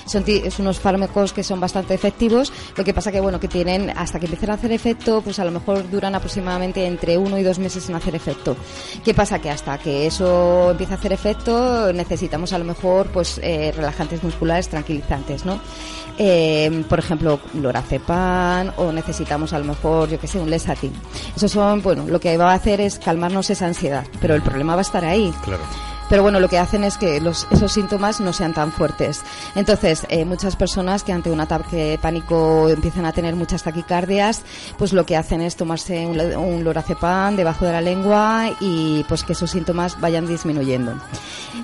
Son 0.05 0.23
es 0.27 0.59
unos 0.59 0.77
fármacos 0.77 1.31
que 1.31 1.40
son 1.43 1.59
bastante 1.59 1.93
efectivos. 1.93 2.51
Lo 2.75 2.83
que 2.83 2.93
pasa 2.93 3.11
que, 3.11 3.19
bueno, 3.19 3.39
que 3.39 3.47
tienen, 3.47 3.91
hasta 3.95 4.19
que 4.19 4.25
empiecen 4.25 4.51
a 4.51 4.53
hacer 4.53 4.71
efecto, 4.71 5.21
pues 5.21 5.39
a 5.39 5.45
lo 5.45 5.51
mejor 5.51 5.89
duran 5.89 6.15
aproximadamente 6.15 6.85
entre 6.85 7.17
uno 7.17 7.37
y 7.37 7.43
dos 7.43 7.59
meses 7.59 7.87
en 7.89 7.95
hacer 7.95 8.15
efecto. 8.15 8.55
¿Qué 9.03 9.13
pasa? 9.13 9.39
Que 9.39 9.49
hasta 9.49 9.77
que 9.77 10.07
eso 10.07 10.71
empiece 10.71 10.93
a 10.93 10.97
hacer 10.97 11.13
efecto, 11.13 11.91
necesitamos 11.93 12.53
a 12.53 12.57
lo 12.57 12.65
mejor, 12.65 13.07
pues, 13.07 13.39
eh, 13.43 13.73
relajantes 13.75 14.23
musculares 14.23 14.69
tranquilizantes, 14.69 15.45
¿no? 15.45 15.59
Eh, 16.17 16.83
por 16.87 16.99
ejemplo, 16.99 17.39
lorazepam 17.53 18.73
o 18.77 18.91
necesitamos 18.91 19.53
a 19.53 19.59
lo 19.59 19.65
mejor, 19.65 20.09
yo 20.09 20.19
que 20.19 20.27
sé, 20.27 20.39
un 20.39 20.49
lesatin. 20.49 20.93
Esos 21.35 21.51
son, 21.51 21.81
bueno, 21.81 22.05
lo 22.07 22.19
que 22.19 22.37
va 22.37 22.51
a 22.51 22.55
hacer 22.55 22.81
es 22.81 22.99
calmarnos 22.99 23.49
esa 23.49 23.65
ansiedad, 23.65 24.05
pero 24.19 24.35
el 24.35 24.41
problema 24.41 24.75
va 24.75 24.81
a 24.81 24.83
estar 24.83 25.03
ahí. 25.05 25.33
Claro. 25.43 25.63
Pero 26.11 26.23
bueno, 26.23 26.41
lo 26.41 26.49
que 26.49 26.57
hacen 26.57 26.83
es 26.83 26.97
que 26.97 27.15
esos 27.15 27.71
síntomas 27.71 28.19
no 28.19 28.33
sean 28.33 28.53
tan 28.53 28.73
fuertes. 28.73 29.21
Entonces, 29.55 30.05
eh, 30.09 30.25
muchas 30.25 30.57
personas 30.57 31.03
que 31.03 31.13
ante 31.13 31.31
un 31.31 31.39
ataque 31.39 31.77
de 31.77 31.97
pánico 31.97 32.67
empiezan 32.67 33.05
a 33.05 33.13
tener 33.13 33.33
muchas 33.37 33.63
taquicardias, 33.63 34.41
pues 34.77 34.91
lo 34.91 35.05
que 35.05 35.15
hacen 35.15 35.39
es 35.39 35.55
tomarse 35.55 36.05
un, 36.05 36.19
un 36.19 36.65
lorazepam 36.65 37.37
debajo 37.37 37.63
de 37.63 37.71
la 37.71 37.79
lengua 37.79 38.49
y 38.59 39.05
pues 39.07 39.23
que 39.23 39.31
esos 39.31 39.51
síntomas 39.51 40.01
vayan 40.01 40.27
disminuyendo. 40.27 40.95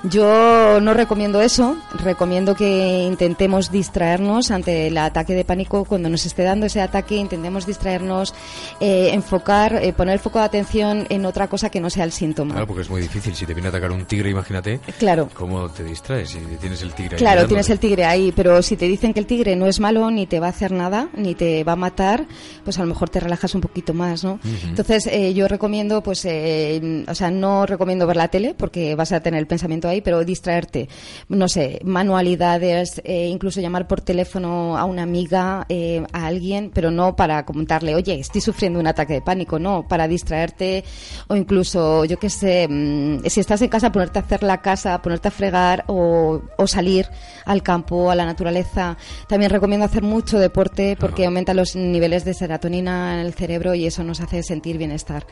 Yo 0.04 0.80
no 0.80 0.94
recomiendo 0.94 1.42
eso, 1.42 1.76
recomiendo 2.02 2.56
que 2.56 3.04
intentemos 3.04 3.70
distraernos 3.70 4.52
ante 4.52 4.88
el 4.88 4.98
ataque 4.98 5.34
de 5.34 5.44
pánico 5.44 5.84
cuando 5.84 6.08
nos 6.08 6.26
esté 6.26 6.44
dando 6.44 6.68
ese 6.68 6.80
ataque, 6.80 7.16
intentemos 7.18 7.66
distraernos, 7.66 8.34
eh, 8.80 9.10
enfocar, 9.12 9.76
eh, 9.84 9.92
poner 9.92 10.14
el 10.14 10.20
foco 10.20 10.40
de 10.40 10.46
atención 10.46 11.06
en 11.10 11.26
otra 11.26 11.48
cosa 11.48 11.70
que 11.70 11.82
no 11.82 11.90
sea 11.90 12.06
el 12.06 12.14
síntoma. 12.14 12.54
Claro, 12.54 12.68
porque 12.68 12.84
es 12.84 12.90
muy 12.90 13.02
difícil. 13.02 13.36
Si 13.36 13.46
te 13.46 13.54
viene 13.54 13.68
a 13.68 13.72
atacar 13.72 13.92
un 13.92 14.06
tigre, 14.06 14.37
imagínate 14.38 14.80
claro. 15.00 15.30
cómo 15.34 15.70
te 15.70 15.84
distraes 15.84 16.30
si 16.30 16.40
tienes 16.60 16.82
el 16.82 16.94
tigre 16.94 17.16
ahí. 17.16 17.20
Claro, 17.20 17.42
mirándote. 17.42 17.48
tienes 17.48 17.70
el 17.70 17.80
tigre 17.80 18.06
ahí, 18.06 18.34
pero 18.36 18.62
si 18.62 18.78
te 18.78 18.88
dicen 18.88 19.14
que 19.14 19.20
el 19.20 19.26
tigre 19.26 19.56
no 19.56 19.66
es 19.66 19.80
malo, 19.80 20.10
ni 20.12 20.28
te 20.28 20.40
va 20.40 20.48
a 20.48 20.50
hacer 20.50 20.72
nada, 20.72 21.10
ni 21.16 21.36
te 21.36 21.64
va 21.64 21.74
a 21.74 21.76
matar, 21.76 22.26
pues 22.64 22.78
a 22.78 22.82
lo 22.82 22.88
mejor 22.88 23.10
te 23.10 23.20
relajas 23.20 23.56
un 23.56 23.62
poquito 23.62 23.94
más, 23.94 24.24
¿no? 24.24 24.40
Entonces, 24.68 25.08
eh, 25.08 25.34
yo 25.34 25.48
recomiendo, 25.48 26.02
pues, 26.02 26.26
eh, 26.26 27.06
o 27.08 27.16
sea, 27.16 27.32
no 27.32 27.66
recomiendo 27.66 28.06
ver 28.08 28.18
la 28.18 28.28
tele 28.28 28.54
porque 28.58 28.96
vas 28.96 29.12
a 29.12 29.20
tener 29.22 29.40
el 29.40 29.48
pensamiento 29.48 29.88
ahí, 29.88 30.02
pero 30.02 30.24
distraerte, 30.24 30.90
no 31.30 31.48
sé, 31.48 31.80
manualidades, 31.84 33.02
eh, 33.04 33.28
incluso 33.28 33.62
llamar 33.62 33.88
por 33.88 34.02
teléfono 34.02 34.78
a 34.78 34.86
una 34.86 35.04
amiga, 35.04 35.66
a 36.12 36.26
alguien, 36.26 36.72
pero 36.74 36.92
no 36.92 37.16
para 37.16 37.46
comentarle, 37.46 37.96
oye, 37.96 38.20
estoy 38.20 38.42
sufriendo 38.42 38.80
un 38.80 38.88
ataque 38.88 39.14
de 39.14 39.22
pánico, 39.22 39.60
no, 39.60 39.88
para 39.88 40.08
distraerte 40.08 40.84
o 41.28 41.36
incluso, 41.36 42.06
yo 42.06 42.18
qué 42.18 42.30
sé, 42.30 42.68
mm, 42.68 43.26
si 43.26 43.40
estás 43.40 43.62
en 43.62 43.70
casa, 43.70 43.92
ponerte 43.92 44.20
a 44.20 44.27
hacer 44.28 44.44
la 44.44 44.62
casa, 44.62 45.02
ponerte 45.02 45.30
a 45.30 45.32
fregar 45.32 45.84
o, 45.88 46.42
o 46.58 46.68
salir 46.68 47.08
al 47.46 47.64
campo, 47.64 48.12
a 48.12 48.16
la 48.16 48.26
naturaleza. 48.26 48.98
También 49.28 49.50
recomiendo 49.52 49.86
hacer 49.86 50.04
mucho 50.04 50.38
deporte 50.38 50.98
porque 51.00 51.26
aumenta 51.26 51.54
los 51.54 51.76
niveles 51.76 52.26
de 52.26 52.34
serotonina 52.34 53.14
en 53.14 53.26
el 53.26 53.34
cerebro 53.34 53.74
y 53.74 53.88
eso 53.88 54.04
nos 54.04 54.22
hace 54.22 54.44
sentir 54.44 54.78
bienestar. 54.78 55.26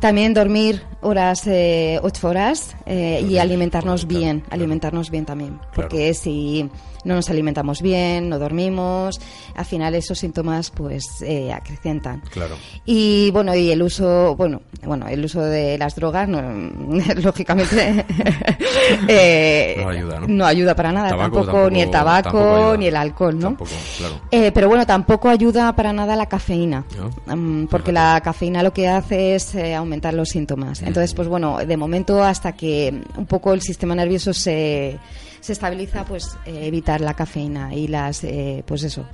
También 0.00 0.32
dormir 0.32 0.82
horas, 1.00 1.44
eh, 1.46 1.98
ocho 2.02 2.28
horas 2.28 2.76
eh, 2.86 3.26
y 3.28 3.38
alimentarnos 3.38 4.04
claro, 4.04 4.20
bien, 4.20 4.40
claro. 4.40 4.54
alimentarnos 4.54 5.10
bien 5.10 5.26
también, 5.26 5.58
porque 5.74 6.14
si 6.14 6.70
no 7.08 7.14
nos 7.16 7.28
alimentamos 7.30 7.82
bien, 7.82 8.28
no 8.28 8.38
dormimos, 8.38 9.20
al 9.56 9.64
final 9.64 9.94
esos 9.96 10.18
síntomas 10.18 10.70
pues 10.70 11.04
eh, 11.22 11.52
acrecentan. 11.52 12.20
Claro. 12.30 12.54
Y 12.84 13.30
bueno, 13.32 13.54
y 13.54 13.70
el 13.72 13.82
uso, 13.82 14.36
bueno, 14.36 14.62
bueno, 14.84 15.08
el 15.08 15.24
uso 15.24 15.40
de 15.40 15.76
las 15.78 15.96
drogas, 15.96 16.28
no, 16.28 16.40
lógicamente, 17.22 18.04
eh, 19.08 19.76
No 19.82 19.88
ayuda, 19.88 20.20
¿no? 20.20 20.26
no 20.28 20.46
ayuda 20.46 20.74
para 20.74 20.92
nada, 20.92 21.08
Tabaco 21.10 21.22
tampoco, 21.36 21.46
tampoco- 21.46 21.70
ni 21.70 21.80
el 21.80 21.90
tabaco, 21.90 22.76
ni 22.78 22.86
el 22.86 22.96
alcohol, 22.96 23.34
¿no? 23.36 23.40
Tampoco, 23.48 23.70
claro. 23.98 24.20
Eh, 24.30 24.52
pero 24.52 24.68
bueno, 24.68 24.86
tampoco 24.86 25.28
ayuda 25.28 25.74
para 25.74 25.92
nada 25.92 26.16
la 26.16 26.26
cafeína. 26.26 26.84
Mm, 27.26 27.64
porque 27.66 27.92
la 27.92 28.20
cafeína 28.22 28.62
lo 28.62 28.72
que 28.72 28.88
hace 28.88 29.34
es 29.34 29.54
eh, 29.54 29.74
aumentar 29.74 30.14
los 30.14 30.28
síntomas. 30.28 30.82
Entonces, 30.82 31.14
pues 31.14 31.28
bueno, 31.28 31.58
de 31.58 31.76
momento 31.76 32.22
hasta 32.22 32.52
que 32.52 33.02
un 33.16 33.26
poco 33.26 33.52
el 33.52 33.62
sistema 33.62 33.94
nervioso 33.94 34.32
se, 34.34 34.98
se 35.40 35.52
estabiliza, 35.52 36.04
pues 36.04 36.36
eh, 36.46 36.66
evitar 36.66 37.00
la 37.00 37.14
cafeína 37.14 37.74
y 37.74 37.88
las, 37.88 38.24
eh, 38.24 38.62
pues 38.66 38.82
eso, 38.82 39.06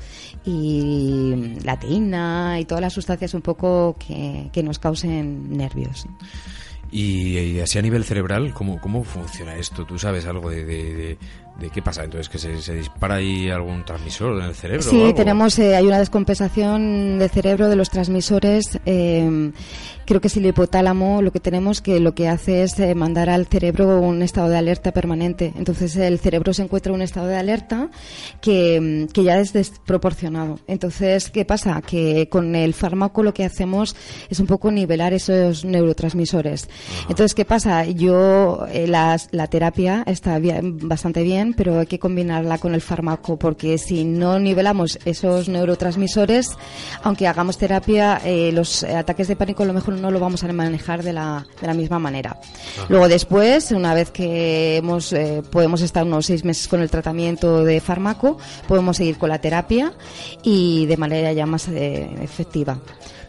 y 0.45 1.57
la 1.63 1.79
teína 1.79 2.59
y 2.61 2.65
todas 2.65 2.83
las 2.83 2.93
sustancias 2.93 3.35
un 3.35 3.43
poco 3.43 3.97
que, 3.99 4.51
que 4.53 4.63
nos 4.63 4.79
causen 4.79 5.57
nervios. 5.57 6.07
Y, 6.97 7.37
y 7.39 7.61
así 7.61 7.77
a 7.77 7.83
nivel 7.83 8.05
cerebral, 8.05 8.55
¿cómo, 8.55 8.81
cómo 8.81 9.03
funciona 9.03 9.57
esto? 9.57 9.85
¿Tú 9.85 9.99
sabes 9.99 10.27
algo 10.27 10.49
de, 10.49 10.65
de, 10.65 10.95
de- 10.95 11.19
de 11.59 11.71
qué 11.71 11.83
pasa? 11.83 12.03
Entonces, 12.05 12.29
¿que 12.29 12.39
se, 12.39 12.61
se 12.63 12.75
dispara 12.75 13.17
ahí 13.17 13.49
algún 13.49 13.85
transmisor 13.85 14.39
en 14.41 14.45
el 14.49 14.55
cerebro? 14.55 14.87
o 14.87 14.91
Sí, 14.91 15.01
algo? 15.03 15.15
tenemos, 15.15 15.57
eh, 15.59 15.75
hay 15.77 15.87
una 15.87 15.99
descompensación 16.01 17.19
del 17.19 17.31
cerebro 17.31 17.69
de 17.69 17.77
los 17.77 17.91
transmisores. 17.91 18.79
eh, 18.87 19.51
creo 20.07 20.21
que 20.21 20.27
es 20.29 20.37
el 20.37 20.45
hipotálamo 20.45 21.23
lo 21.23 21.33
que 21.33 21.41
tenemos 21.41 21.81
que 21.81 21.99
lo 21.99 22.15
que 22.15 22.29
hace 22.29 22.63
es 22.63 22.79
eh, 22.79 22.95
mandar 22.95 23.31
al 23.31 23.47
cerebro 23.47 24.01
un 24.01 24.21
estado 24.23 24.49
de 24.51 24.59
alerta 24.59 24.93
permanente. 24.93 25.53
Entonces 25.57 25.97
el 25.97 26.19
cerebro 26.19 26.53
se 26.53 26.63
encuentra 26.63 26.91
en 26.91 26.97
un 26.97 27.03
estado 27.03 27.27
de 27.29 27.37
alerta 27.37 27.89
que, 28.43 29.07
que 29.13 29.25
ya 29.25 29.39
es 29.41 29.53
desproporcionado. 29.53 30.59
Entonces, 30.67 31.31
¿qué 31.31 31.45
pasa? 31.45 31.81
Que 31.83 32.29
con 32.29 32.55
el 32.55 32.75
fármaco 32.75 33.23
lo 33.23 33.33
que 33.33 33.45
hacemos 33.45 33.97
es 34.29 34.41
un 34.41 34.47
poco 34.47 34.71
nivelar 34.71 35.13
esos 35.15 35.65
neurotransmisores. 35.65 36.69
Entonces, 37.03 37.35
¿qué 37.35 37.44
pasa? 37.44 37.85
Yo, 37.85 38.66
eh, 38.70 38.87
la 38.87 39.47
terapia 39.49 40.03
está 40.07 40.38
bien- 40.38 40.79
bastante 40.88 41.23
bien, 41.23 41.55
pero 41.55 41.81
hay 41.81 41.87
que 41.87 41.99
combinarla 41.99 42.59
con 42.59 42.75
el 42.75 42.81
fármaco, 42.81 43.38
porque 43.38 43.79
si 43.79 44.05
no 44.05 44.38
nivelamos 44.38 44.99
esos 45.05 45.49
neurotransmisores, 45.49 46.51
aunque 47.03 47.27
hagamos 47.27 47.59
terapia, 47.59 48.20
eh, 48.25 48.51
los 48.53 48.83
ataques 48.85 49.29
de 49.29 49.37
pánico 49.37 49.62
a 49.62 49.66
lo 49.66 49.73
mejor 49.73 49.94
no 49.94 50.11
lo 50.11 50.20
vamos 50.20 50.42
a 50.44 50.53
manejar 50.53 51.03
de 51.03 51.12
la, 51.12 51.47
de 51.61 51.66
la 51.66 51.75
misma 51.75 51.99
manera. 51.99 52.38
Luego 52.88 53.09
después, 53.09 53.70
una 53.73 53.94
vez 53.94 54.11
que 54.11 54.77
hemos, 54.77 55.12
eh, 55.12 55.42
podemos 55.51 55.81
estar 55.83 56.05
unos 56.05 56.27
seis 56.27 56.44
meses 56.44 56.68
con 56.68 56.81
el 56.81 56.90
tratamiento 56.90 57.64
de 57.64 57.81
fármaco, 57.81 58.38
podemos 58.68 58.97
seguir 58.97 59.18
con 59.18 59.29
la 59.29 59.40
terapia 59.40 59.92
y 60.42 60.87
de 60.87 60.97
manera 60.97 61.33
ya 61.33 61.47
más 61.47 61.68
eh, 61.68 62.09
efectiva. 62.23 62.79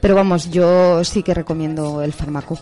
Pero 0.01 0.15
vamos, 0.15 0.51
yo 0.51 1.03
sí 1.03 1.23
que 1.23 1.33
recomiendo 1.33 2.01
el 2.01 2.13
fármaco. 2.13 2.57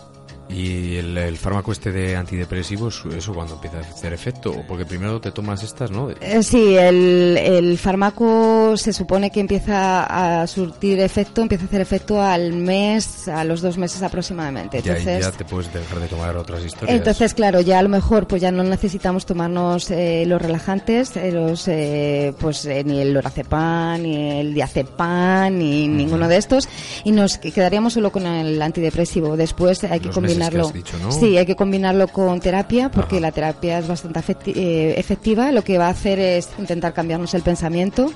¿Y 0.54 0.96
el, 0.96 1.18
el 1.18 1.36
fármaco 1.36 1.72
este 1.72 1.90
de 1.90 2.16
antidepresivos, 2.16 3.02
eso 3.16 3.34
cuando 3.34 3.54
empieza 3.54 3.78
a 3.78 3.80
hacer 3.80 4.12
efecto? 4.12 4.54
Porque 4.68 4.84
primero 4.84 5.20
te 5.20 5.32
tomas 5.32 5.62
estas, 5.62 5.90
¿no? 5.90 6.10
Eh, 6.10 6.42
Sí, 6.42 6.76
el, 6.76 7.36
el 7.38 7.78
fármaco 7.78 8.76
se 8.76 8.92
supone 8.92 9.30
que 9.30 9.40
empieza 9.40 10.04
a 10.42 10.46
surtir 10.46 11.00
efecto, 11.00 11.42
empieza 11.42 11.64
a 11.64 11.66
hacer 11.66 11.80
efecto 11.80 12.22
al 12.22 12.52
mes, 12.52 13.26
a 13.28 13.42
los 13.44 13.62
dos 13.62 13.78
meses 13.78 14.02
aproximadamente. 14.02 14.80
Ya, 14.82 14.92
Entonces, 14.92 15.24
ya 15.24 15.32
te 15.32 15.44
puedes 15.44 15.72
dejar 15.72 15.98
de 15.98 16.06
tomar 16.06 16.36
otras 16.36 16.64
historias. 16.64 16.96
Entonces, 16.96 17.34
claro, 17.34 17.60
ya 17.60 17.78
a 17.78 17.82
lo 17.82 17.88
mejor 17.88 18.26
pues 18.28 18.40
ya 18.40 18.52
no 18.52 18.62
necesitamos 18.62 19.26
tomarnos 19.26 19.90
eh, 19.90 20.24
los 20.26 20.40
relajantes, 20.40 21.16
eh, 21.16 21.32
los 21.32 21.66
eh, 21.66 22.32
pues 22.38 22.64
eh, 22.66 22.84
ni 22.84 23.00
el 23.00 23.12
lorazepam, 23.12 24.02
ni 24.02 24.40
el 24.40 24.54
diazepam, 24.54 25.58
ni 25.58 25.88
ninguno 25.88 26.28
de 26.28 26.36
estos 26.36 26.68
y 27.04 27.10
nos 27.10 27.38
quedaríamos 27.38 27.94
solo 27.94 28.12
con 28.12 28.26
el 28.26 28.60
antidepresivo. 28.60 29.36
Después 29.36 29.82
hay 29.84 30.00
que 30.00 30.06
Los 30.06 30.14
meses 30.52 30.54
que 30.54 30.60
combinarlo. 30.60 30.66
has 30.66 30.72
dicho, 30.72 30.98
¿no? 30.98 31.12
Sí, 31.12 31.36
hay 31.38 31.46
que 31.46 31.56
combinarlo 31.56 32.08
con 32.08 32.40
terapia 32.40 32.90
porque 32.90 33.16
Ajá. 33.16 33.22
la 33.22 33.32
terapia 33.32 33.78
es 33.78 33.88
bastante 33.88 34.20
eh, 34.46 34.94
efectiva. 34.98 35.52
Lo 35.52 35.62
que 35.62 35.78
va 35.78 35.86
a 35.86 35.90
hacer 35.90 36.18
es 36.18 36.48
intentar 36.58 36.92
cambiarnos 36.94 37.34
el 37.34 37.42
pensamiento 37.42 38.12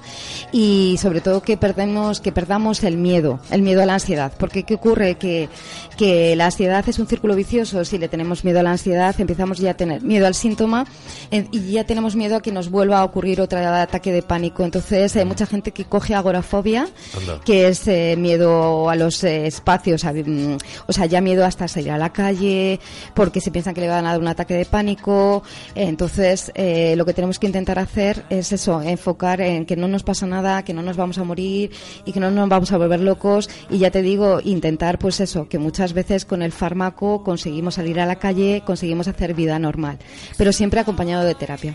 y 0.52 0.96
sobre 1.00 1.20
todo 1.20 1.42
que 1.42 1.56
perdemos 1.56 2.20
que 2.20 2.32
perdamos 2.32 2.82
el 2.84 2.96
miedo, 2.96 3.40
el 3.50 3.62
miedo 3.62 3.82
a 3.82 3.86
la 3.86 3.94
ansiedad, 3.94 4.32
porque 4.38 4.62
qué 4.64 4.74
ocurre 4.74 5.16
que 5.16 5.48
que 5.96 6.36
la 6.36 6.46
ansiedad 6.46 6.84
es 6.88 6.98
un 7.00 7.08
círculo 7.08 7.34
vicioso, 7.34 7.84
si 7.84 7.98
le 7.98 8.08
tenemos 8.08 8.44
miedo 8.44 8.60
a 8.60 8.62
la 8.62 8.70
ansiedad, 8.70 9.14
empezamos 9.18 9.58
ya 9.58 9.72
a 9.72 9.74
tener 9.74 10.00
miedo 10.02 10.26
al 10.28 10.34
síntoma 10.34 10.86
eh, 11.32 11.46
y 11.50 11.72
ya 11.72 11.84
tenemos 11.84 12.14
miedo 12.14 12.36
a 12.36 12.40
que 12.40 12.52
nos 12.52 12.70
vuelva 12.70 12.98
a 13.00 13.04
ocurrir 13.04 13.40
otro 13.40 13.58
ataque 13.58 14.12
de 14.12 14.22
pánico. 14.22 14.64
Entonces, 14.64 15.16
hay 15.16 15.24
mucha 15.24 15.44
gente 15.46 15.72
que 15.72 15.84
coge 15.86 16.14
agorafobia, 16.14 16.86
Anda. 17.16 17.40
que 17.44 17.66
es 17.68 17.86
eh, 17.88 18.14
miedo 18.16 18.88
a 18.88 18.94
los 18.94 19.24
eh, 19.24 19.46
espacios, 19.48 20.04
a- 20.04 20.12
mm, 20.12 20.56
o 20.86 20.92
sea, 20.92 21.06
ya 21.06 21.20
miedo 21.20 21.44
hasta 21.44 21.66
salir 21.66 21.90
a 21.90 21.98
la 21.98 22.07
calle, 22.10 22.80
porque 23.14 23.40
se 23.40 23.50
piensan 23.50 23.74
que 23.74 23.80
le 23.80 23.88
van 23.88 24.06
a 24.06 24.12
dar 24.12 24.20
un 24.20 24.28
ataque 24.28 24.54
de 24.54 24.64
pánico. 24.64 25.42
Entonces, 25.74 26.52
eh, 26.54 26.94
lo 26.96 27.04
que 27.04 27.14
tenemos 27.14 27.38
que 27.38 27.46
intentar 27.46 27.78
hacer 27.78 28.24
es 28.30 28.52
eso, 28.52 28.82
enfocar 28.82 29.40
en 29.40 29.66
que 29.66 29.76
no 29.76 29.88
nos 29.88 30.02
pasa 30.02 30.26
nada, 30.26 30.64
que 30.64 30.74
no 30.74 30.82
nos 30.82 30.96
vamos 30.96 31.18
a 31.18 31.24
morir 31.24 31.70
y 32.04 32.12
que 32.12 32.20
no 32.20 32.30
nos 32.30 32.48
vamos 32.48 32.72
a 32.72 32.78
volver 32.78 33.00
locos. 33.00 33.48
Y 33.70 33.78
ya 33.78 33.90
te 33.90 34.02
digo, 34.02 34.40
intentar, 34.42 34.98
pues 34.98 35.20
eso, 35.20 35.48
que 35.48 35.58
muchas 35.58 35.92
veces 35.92 36.24
con 36.24 36.42
el 36.42 36.52
fármaco 36.52 37.22
conseguimos 37.22 37.74
salir 37.74 38.00
a 38.00 38.06
la 38.06 38.16
calle, 38.16 38.62
conseguimos 38.64 39.08
hacer 39.08 39.34
vida 39.34 39.58
normal, 39.58 39.98
pero 40.36 40.52
siempre 40.52 40.80
acompañado 40.80 41.24
de 41.24 41.34
terapia. 41.34 41.74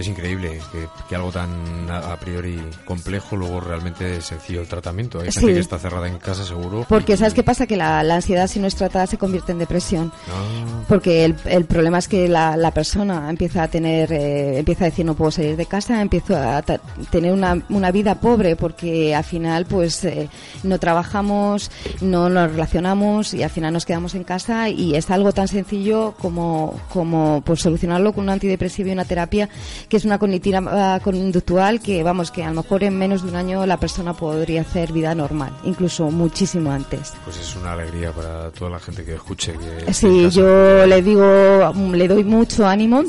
Es 0.00 0.08
increíble 0.08 0.58
que, 0.72 0.88
que 1.08 1.14
algo 1.14 1.30
tan 1.30 1.50
a, 1.90 2.16
priori 2.16 2.58
complejo 2.86 3.36
luego 3.36 3.60
realmente 3.60 4.16
es 4.16 4.24
sencillo 4.24 4.62
el 4.62 4.66
tratamiento. 4.66 5.18
Hay 5.18 5.24
gente 5.26 5.40
Sí. 5.40 5.46
que 5.52 5.58
está 5.60 5.78
cerrada 5.78 6.08
en 6.08 6.18
casa 6.18 6.44
seguro. 6.44 6.86
Porque, 6.88 7.18
¿sabes 7.18 7.34
qué 7.34 7.42
pasa? 7.42 7.66
Que 7.66 7.76
la, 7.76 8.02
la 8.02 8.14
ansiedad, 8.16 8.46
si 8.46 8.60
no 8.60 8.66
es 8.66 8.74
tratada, 8.74 9.06
se 9.06 9.18
convierte 9.18 9.52
en 9.52 9.58
depresión. 9.58 10.10
Ah, 10.28 10.84
Porque 10.88 11.24
el, 11.26 11.36
el 11.44 11.66
problema 11.66 11.98
es 11.98 12.08
que 12.08 12.28
la, 12.28 12.56
la 12.56 12.70
persona 12.72 13.28
empieza 13.28 13.64
a 13.64 13.68
tener, 13.68 14.10
eh, 14.12 14.58
empieza 14.60 14.84
a 14.84 14.88
decir 14.90 15.04
no 15.04 15.14
puedo 15.14 15.30
salir 15.30 15.56
de 15.56 15.66
casa, 15.66 16.00
empiezo 16.00 16.34
a 16.34 16.62
tener 17.10 17.32
una, 17.32 17.62
una 17.68 17.90
vida 17.90 18.14
pobre 18.14 18.56
porque 18.56 19.14
al 19.14 19.24
final 19.24 19.66
pues 19.66 20.02
eh, 20.04 20.30
no 20.62 20.78
trabajamos, 20.78 21.70
no 22.00 22.30
nos 22.30 22.50
relacionamos 22.52 23.34
y 23.34 23.42
al 23.42 23.50
final 23.50 23.74
nos 23.74 23.84
quedamos 23.84 24.14
en 24.14 24.24
casa 24.24 24.70
y 24.70 24.94
es 24.94 25.10
algo 25.10 25.32
tan 25.32 25.46
sencillo 25.48 26.14
como, 26.18 26.80
como 26.90 27.42
pues 27.44 27.60
solucionarlo 27.60 28.14
con 28.14 28.24
un 28.24 28.30
antidepresivo 28.30 28.88
y 28.88 28.92
una 28.92 29.04
terapia 29.04 29.48
que 29.90 29.96
es 29.96 30.04
una 30.04 30.18
cognitiva 30.18 30.62
ah, 30.68 31.00
conductual 31.02 31.80
que 31.80 32.02
vamos 32.02 32.30
que 32.30 32.44
a 32.44 32.48
lo 32.48 32.62
mejor 32.62 32.84
en 32.84 32.96
menos 32.96 33.22
de 33.22 33.28
un 33.28 33.36
año 33.36 33.66
la 33.66 33.76
persona 33.76 34.14
podría 34.14 34.62
hacer 34.62 34.92
vida 34.92 35.14
normal, 35.14 35.52
incluso 35.64 36.10
muchísimo 36.10 36.70
antes. 36.70 37.12
pues 37.24 37.36
es 37.38 37.56
una 37.56 37.72
alegría 37.72 38.12
para 38.12 38.50
toda 38.52 38.70
la 38.70 38.78
gente 38.78 39.04
que 39.04 39.14
escuche. 39.14 39.52
Que 39.52 39.92
Sí, 39.92 40.30
yo 40.30 40.86
le 40.86 41.02
digo, 41.02 41.72
mm, 41.74 41.92
le 41.92 42.08
doy 42.08 42.24
mucho 42.24 42.66
ánimo 42.66 43.02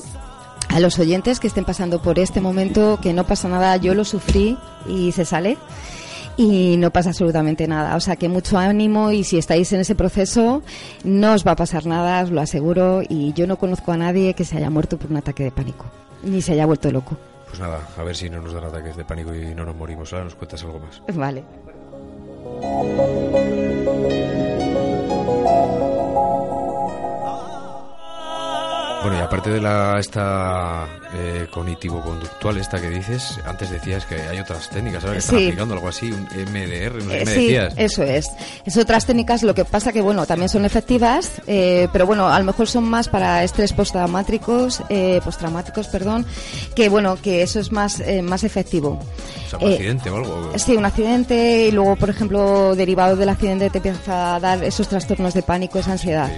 a 0.70 0.80
los 0.80 0.98
oyentes 1.00 1.40
que 1.40 1.48
estén 1.48 1.66
pasando 1.66 2.02
por 2.02 2.18
este 2.18 2.42
momento, 2.42 3.00
que 3.02 3.14
no 3.14 3.26
pasa 3.26 3.48
nada, 3.48 3.78
yo 3.78 3.94
lo 3.94 4.04
sufrí 4.04 4.58
y 4.88 5.12
se 5.12 5.24
sale 5.24 5.58
y 6.38 6.78
no 6.78 6.92
pasa 6.92 7.10
absolutamente 7.10 7.68
nada. 7.68 7.96
O 7.96 8.00
sea 8.00 8.16
que 8.16 8.30
mucho 8.30 8.58
ánimo 8.58 9.12
y 9.12 9.24
si 9.24 9.38
estáis 9.38 9.72
en 9.74 9.82
ese 9.82 9.96
proceso 9.96 10.64
no 11.04 11.34
os 11.34 11.46
va 11.46 11.52
a 11.52 11.56
pasar 11.56 11.86
nada, 11.86 12.24
os 12.24 12.32
lo 12.32 12.42
aseguro 12.42 13.02
y 13.08 13.34
yo 13.34 13.48
no 13.48 13.58
conozco 13.58 13.92
a 13.92 13.98
nadie 13.98 14.34
que 14.34 14.46
se 14.46 14.58
haya 14.58 14.70
muerto 14.70 14.98
por 14.98 15.12
un 15.12 15.18
ataque 15.18 15.44
de 15.44 15.52
pánico, 15.52 15.86
ni 16.24 16.42
se 16.42 16.54
haya 16.54 16.66
vuelto 16.66 16.92
loco. 16.92 17.18
Pues 17.48 17.60
nada, 17.60 17.86
a 17.98 18.04
ver 18.04 18.16
si 18.16 18.30
no 18.30 18.42
nos 18.42 18.54
dan 18.54 18.64
ataques 18.64 18.96
de 18.96 19.04
pánico 19.04 19.36
y 19.36 19.54
no 19.54 19.66
nos 19.66 19.76
morimos. 19.76 20.12
Ahora 20.14 20.26
nos 20.26 20.36
cuentas 20.36 20.64
algo 20.64 20.80
más. 20.80 21.02
Vale. 21.14 21.44
Bueno, 29.02 29.18
ya 29.18 29.24
aparte 29.24 29.50
de 29.50 29.60
la 29.60 29.98
esta 30.00 30.86
eh, 31.14 31.48
cognitivo-conductual, 31.50 32.58
esta 32.58 32.80
que 32.80 32.90
dices, 32.90 33.40
antes 33.46 33.72
decías 33.72 34.06
que 34.06 34.16
hay 34.16 34.40
otras 34.40 34.70
técnicas, 34.70 35.04
ahora 35.04 35.14
que 35.14 35.20
están 35.20 35.36
aplicando 35.38 35.74
algo 35.74 35.88
así, 35.88 36.12
un 36.12 36.22
MDR, 36.26 37.04
no 37.04 37.10
sé 37.10 37.18
qué 37.18 37.26
me 37.26 37.34
sí, 37.34 37.42
decías. 37.42 37.74
eso 37.78 38.04
es. 38.04 38.30
Es 38.64 38.78
otras 38.78 39.08
técnicas, 39.08 39.42
lo 39.42 39.56
que 39.56 39.66
pasa 39.66 39.92
que, 39.92 40.02
bueno, 40.02 40.28
también 40.28 40.50
son 40.50 40.66
efectivas, 40.66 41.42
eh, 41.48 41.88
pero 41.92 42.06
bueno, 42.06 42.28
a 42.28 42.38
lo 42.38 42.46
mejor 42.46 42.68
son 42.68 42.84
más 42.84 43.10
para 43.10 43.44
estrés 43.44 43.74
postraumáticos, 43.74 44.84
eh, 44.90 45.20
postraumáticos, 45.24 45.88
perdón, 45.88 46.24
que 46.76 46.88
bueno, 46.88 47.18
que 47.20 47.42
eso 47.42 47.60
es 47.60 47.72
más, 47.72 48.02
eh, 48.02 48.22
más 48.22 48.44
efectivo. 48.44 49.00
O 49.48 49.50
sea, 49.50 49.60
un 49.60 49.72
accidente 49.74 50.10
o 50.12 50.18
algo. 50.18 50.52
Sí, 50.58 50.76
un 50.76 50.86
accidente 50.86 51.68
y 51.68 51.72
luego, 51.72 51.96
por 51.96 52.12
ejemplo, 52.12 52.76
derivado 52.76 53.16
del 53.16 53.30
accidente 53.30 53.72
te 53.72 53.80
empieza 53.80 54.36
a 54.36 54.40
dar 54.40 54.64
esos 54.64 54.88
trastornos 54.88 55.34
de 55.34 55.42
pánico, 55.42 55.80
esa 55.80 55.94
ansiedad. 55.94 56.30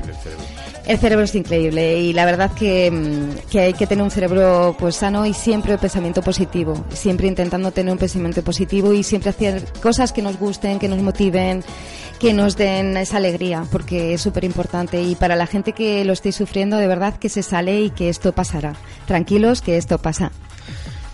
El 0.85 0.97
cerebro 0.97 1.23
es 1.23 1.33
increíble 1.33 1.97
y 1.97 2.11
la 2.11 2.25
verdad 2.25 2.51
que, 2.53 2.91
mm, 2.91 3.49
que, 3.49 3.59
hay 3.61 3.73
que 3.73 3.87
tener 3.87 4.03
un 4.03 4.11
cerebro 4.11 4.75
pues 4.77 4.97
sano 4.97 5.25
y 5.25 5.33
siempre 5.33 5.77
pensamiento 5.77 6.21
positivo, 6.21 6.83
siempre 6.89 7.27
intentando 7.27 7.71
tener 7.71 7.93
un 7.93 7.97
pensamiento 7.97 8.43
positivo 8.43 8.91
y 8.91 9.03
siempre 9.03 9.29
hacer 9.29 9.63
cosas 9.81 10.11
que 10.11 10.21
nos 10.21 10.37
gusten, 10.37 10.79
que 10.79 10.89
nos 10.89 11.01
motiven, 11.01 11.63
que 12.19 12.33
nos 12.33 12.57
den 12.57 12.97
esa 12.97 13.17
alegría, 13.17 13.65
porque 13.71 14.13
es 14.13 14.21
súper 14.21 14.43
importante 14.43 15.01
y 15.01 15.15
para 15.15 15.37
la 15.37 15.47
gente 15.47 15.71
que 15.71 16.03
lo 16.03 16.11
esté 16.11 16.33
sufriendo, 16.33 16.77
de 16.77 16.87
verdad 16.87 17.15
que 17.17 17.29
se 17.29 17.43
sale 17.43 17.79
y 17.79 17.89
que 17.89 18.09
esto 18.09 18.33
pasará. 18.33 18.73
Tranquilos 19.07 19.61
que 19.61 19.77
esto 19.77 19.99
pasa. 19.99 20.31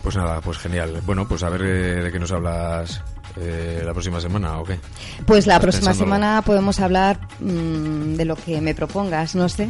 Pues 0.01 0.15
nada, 0.15 0.41
pues 0.41 0.57
genial. 0.57 1.01
Bueno, 1.05 1.27
pues 1.27 1.43
a 1.43 1.49
ver 1.49 1.61
eh, 1.61 2.03
de 2.03 2.11
qué 2.11 2.19
nos 2.19 2.31
hablas 2.31 3.03
eh, 3.39 3.81
la 3.85 3.93
próxima 3.93 4.19
semana 4.19 4.59
o 4.59 4.63
qué? 4.63 4.79
Pues 5.25 5.47
la 5.47 5.59
próxima 5.59 5.93
semana 5.93 6.41
podemos 6.45 6.79
hablar 6.79 7.19
mmm, 7.39 8.15
de 8.15 8.25
lo 8.25 8.35
que 8.35 8.59
me 8.61 8.75
propongas, 8.75 9.35
no 9.35 9.47
sé. 9.49 9.69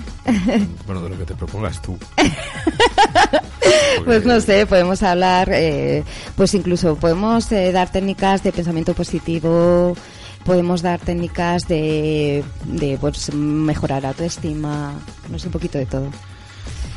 Bueno, 0.86 1.02
de 1.02 1.10
lo 1.10 1.18
que 1.18 1.26
te 1.26 1.36
propongas 1.36 1.82
tú. 1.82 1.98
pues 4.06 4.26
no 4.26 4.42
sé, 4.42 4.66
podemos 4.66 5.04
hablar, 5.04 5.50
eh, 5.52 6.04
pues 6.36 6.54
incluso 6.54 6.96
podemos 6.96 7.52
eh, 7.52 7.72
dar 7.72 7.92
técnicas 7.92 8.44
de 8.44 8.52
pensamiento 8.52 8.94
positivo, 8.94 9.96
podemos 10.44 10.82
dar 10.82 11.00
técnicas 11.00 11.68
de, 11.68 12.44
de 12.66 12.98
pues, 13.00 13.34
mejorar 13.34 14.06
autoestima, 14.06 14.94
no 15.30 15.38
sé, 15.40 15.48
un 15.48 15.54
poquito 15.54 15.78
de 15.78 15.86
todo. 15.86 16.10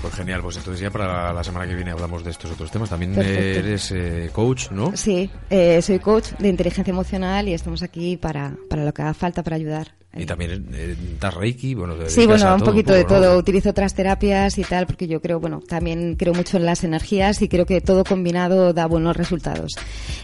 Pues 0.03 0.15
genial, 0.15 0.41
pues 0.43 0.57
entonces 0.57 0.81
ya 0.81 0.91
para 0.91 1.33
la 1.33 1.45
semana 1.45 1.65
que 1.65 1.77
viene 1.77 1.93
hablamos 1.93 2.25
de 2.25 2.33
estos 2.33 2.51
otros 2.51 2.73
temas. 2.73 2.91
También 2.91 3.15
Perfecto. 3.15 3.61
eres 3.61 3.93
eh, 3.93 4.31
coach, 4.33 4.73
¿no? 4.73 4.97
Sí, 4.97 5.31
eh, 5.49 5.81
soy 5.81 6.01
coach 6.01 6.33
de 6.41 6.49
inteligencia 6.49 6.91
emocional 6.91 7.49
y 7.49 7.55
estamos 7.55 7.85
aquí 7.85 8.17
para, 8.17 8.57
para 8.69 8.85
lo 8.85 8.93
que 8.93 9.03
haga 9.03 9.15
falta 9.15 9.45
para 9.45 9.55
ayudar. 9.55 10.02
Y 10.15 10.27
también 10.27 10.69
eh, 10.75 10.95
das 11.19 11.33
Reiki, 11.33 11.75
bueno, 11.75 11.97
Sí, 12.07 12.27
bueno, 12.27 12.55
un 12.55 12.61
poquito 12.61 12.93
de 12.93 13.05
todo. 13.05 13.39
Utilizo 13.39 13.71
otras 13.71 13.95
terapias 13.95 14.59
y 14.59 14.63
tal, 14.65 14.87
porque 14.87 15.07
yo 15.07 15.23
creo, 15.23 15.41
bueno, 15.41 15.63
también 15.67 16.17
creo 16.17 16.35
mucho 16.35 16.59
en 16.59 16.67
las 16.67 16.85
energías 16.85 17.41
y 17.41 17.49
creo 17.49 17.65
que 17.65 17.81
todo 17.81 18.05
combinado 18.05 18.75
da 18.75 18.85
buenos 18.87 19.17
resultados. 19.17 19.73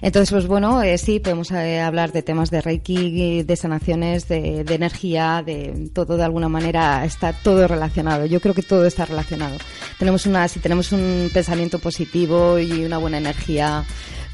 Entonces, 0.03 0.31
pues 0.31 0.47
bueno, 0.47 0.83
eh, 0.83 0.99
sí, 0.99 1.21
podemos 1.21 1.51
eh, 1.53 1.81
hablar 1.81 2.13
de 2.13 2.23
temas 2.23 2.51
de 2.51 2.61
Reiki, 2.61 3.43
de 3.45 3.57
sanaciones, 3.57 4.29
de, 4.29 4.63
de, 4.63 4.75
energía, 4.75 5.43
de 5.45 5.89
todo 5.95 6.19
de 6.19 6.25
alguna 6.25 6.51
manera 6.51 7.05
está 7.07 7.33
todo 7.33 7.67
relacionado. 7.67 8.27
Yo 8.27 8.41
creo 8.41 8.55
que 8.55 8.63
todo 8.63 8.85
está 8.85 9.07
relacionado. 9.07 9.57
Tenemos 9.99 10.27
una, 10.27 10.49
si 10.49 10.61
tenemos 10.61 10.93
un 10.93 11.31
pensamiento 11.33 11.79
positivo 11.79 12.59
y 12.59 12.85
una 12.85 12.99
buena 12.99 13.19
energía, 13.19 13.85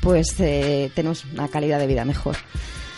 pues 0.00 0.34
eh, 0.40 0.90
tenemos 0.94 1.24
una 1.32 1.48
calidad 1.48 1.78
de 1.78 1.86
vida 1.86 2.04
mejor. 2.04 2.36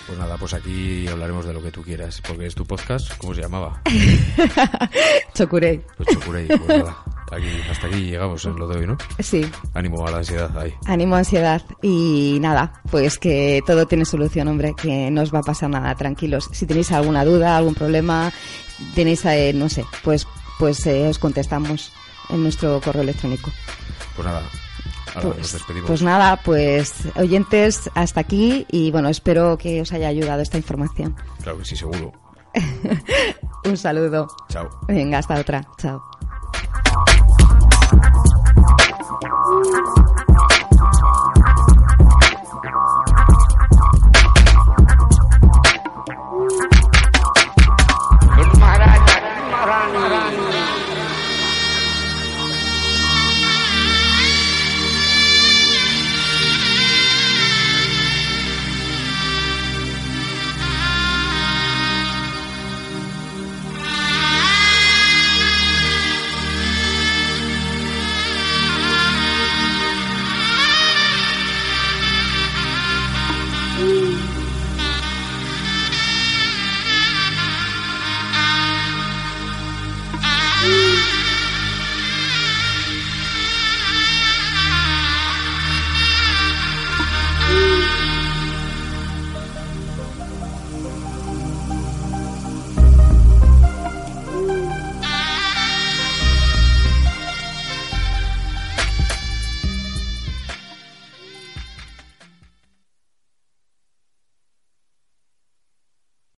Pues 0.06 0.18
nada, 0.18 0.36
pues 0.36 0.54
aquí 0.54 1.08
hablaremos 1.08 1.44
de 1.46 1.52
lo 1.52 1.60
que 1.60 1.72
tú 1.72 1.82
quieras, 1.82 2.22
porque 2.26 2.46
es 2.46 2.54
tu 2.54 2.64
podcast, 2.64 3.16
¿cómo 3.18 3.34
se 3.34 3.42
llamaba? 3.42 3.82
Chocurey. 5.34 5.82
Pues 5.96 6.08
Chocurey, 6.10 6.46
pues 6.46 6.68
nada. 6.68 6.96
Aquí, 7.32 7.48
hasta 7.68 7.88
aquí 7.88 8.02
llegamos 8.02 8.44
en 8.44 8.56
lo 8.56 8.68
de 8.68 8.78
hoy, 8.78 8.86
¿no? 8.86 8.96
Sí. 9.18 9.44
Ánimo 9.74 10.06
a 10.06 10.12
la 10.12 10.18
ansiedad 10.18 10.56
ahí. 10.56 10.72
Ánimo 10.86 11.16
a 11.16 11.18
ansiedad. 11.18 11.60
Y 11.82 12.38
nada, 12.40 12.80
pues 12.88 13.18
que 13.18 13.62
todo 13.66 13.86
tiene 13.86 14.04
solución, 14.04 14.46
hombre, 14.46 14.74
que 14.80 15.10
no 15.10 15.22
os 15.22 15.34
va 15.34 15.40
a 15.40 15.42
pasar 15.42 15.70
nada, 15.70 15.92
tranquilos. 15.96 16.48
Si 16.52 16.66
tenéis 16.66 16.92
alguna 16.92 17.24
duda, 17.24 17.56
algún 17.56 17.74
problema, 17.74 18.32
tenéis, 18.94 19.24
eh, 19.24 19.52
no 19.54 19.68
sé, 19.68 19.84
pues, 20.04 20.28
pues 20.60 20.86
eh, 20.86 21.08
os 21.08 21.18
contestamos 21.18 21.92
en 22.28 22.44
nuestro 22.44 22.80
correo 22.80 23.02
electrónico. 23.02 23.50
Pues 24.14 24.24
nada, 24.24 24.42
pues. 25.22 25.56
Pues 25.86 26.02
nada, 26.02 26.40
pues 26.44 26.94
oyentes, 27.16 27.90
hasta 27.94 28.20
aquí 28.20 28.66
y 28.70 28.90
bueno, 28.90 29.08
espero 29.08 29.56
que 29.56 29.80
os 29.80 29.92
haya 29.92 30.08
ayudado 30.08 30.42
esta 30.42 30.58
información. 30.58 31.16
Claro 31.42 31.58
que 31.58 31.64
sí, 31.64 31.76
seguro. 31.76 32.12
Un 33.64 33.76
saludo. 33.76 34.28
Chao. 34.48 34.68
Venga, 34.88 35.18
hasta 35.18 35.40
otra. 35.40 35.66
Chao. 35.78 36.02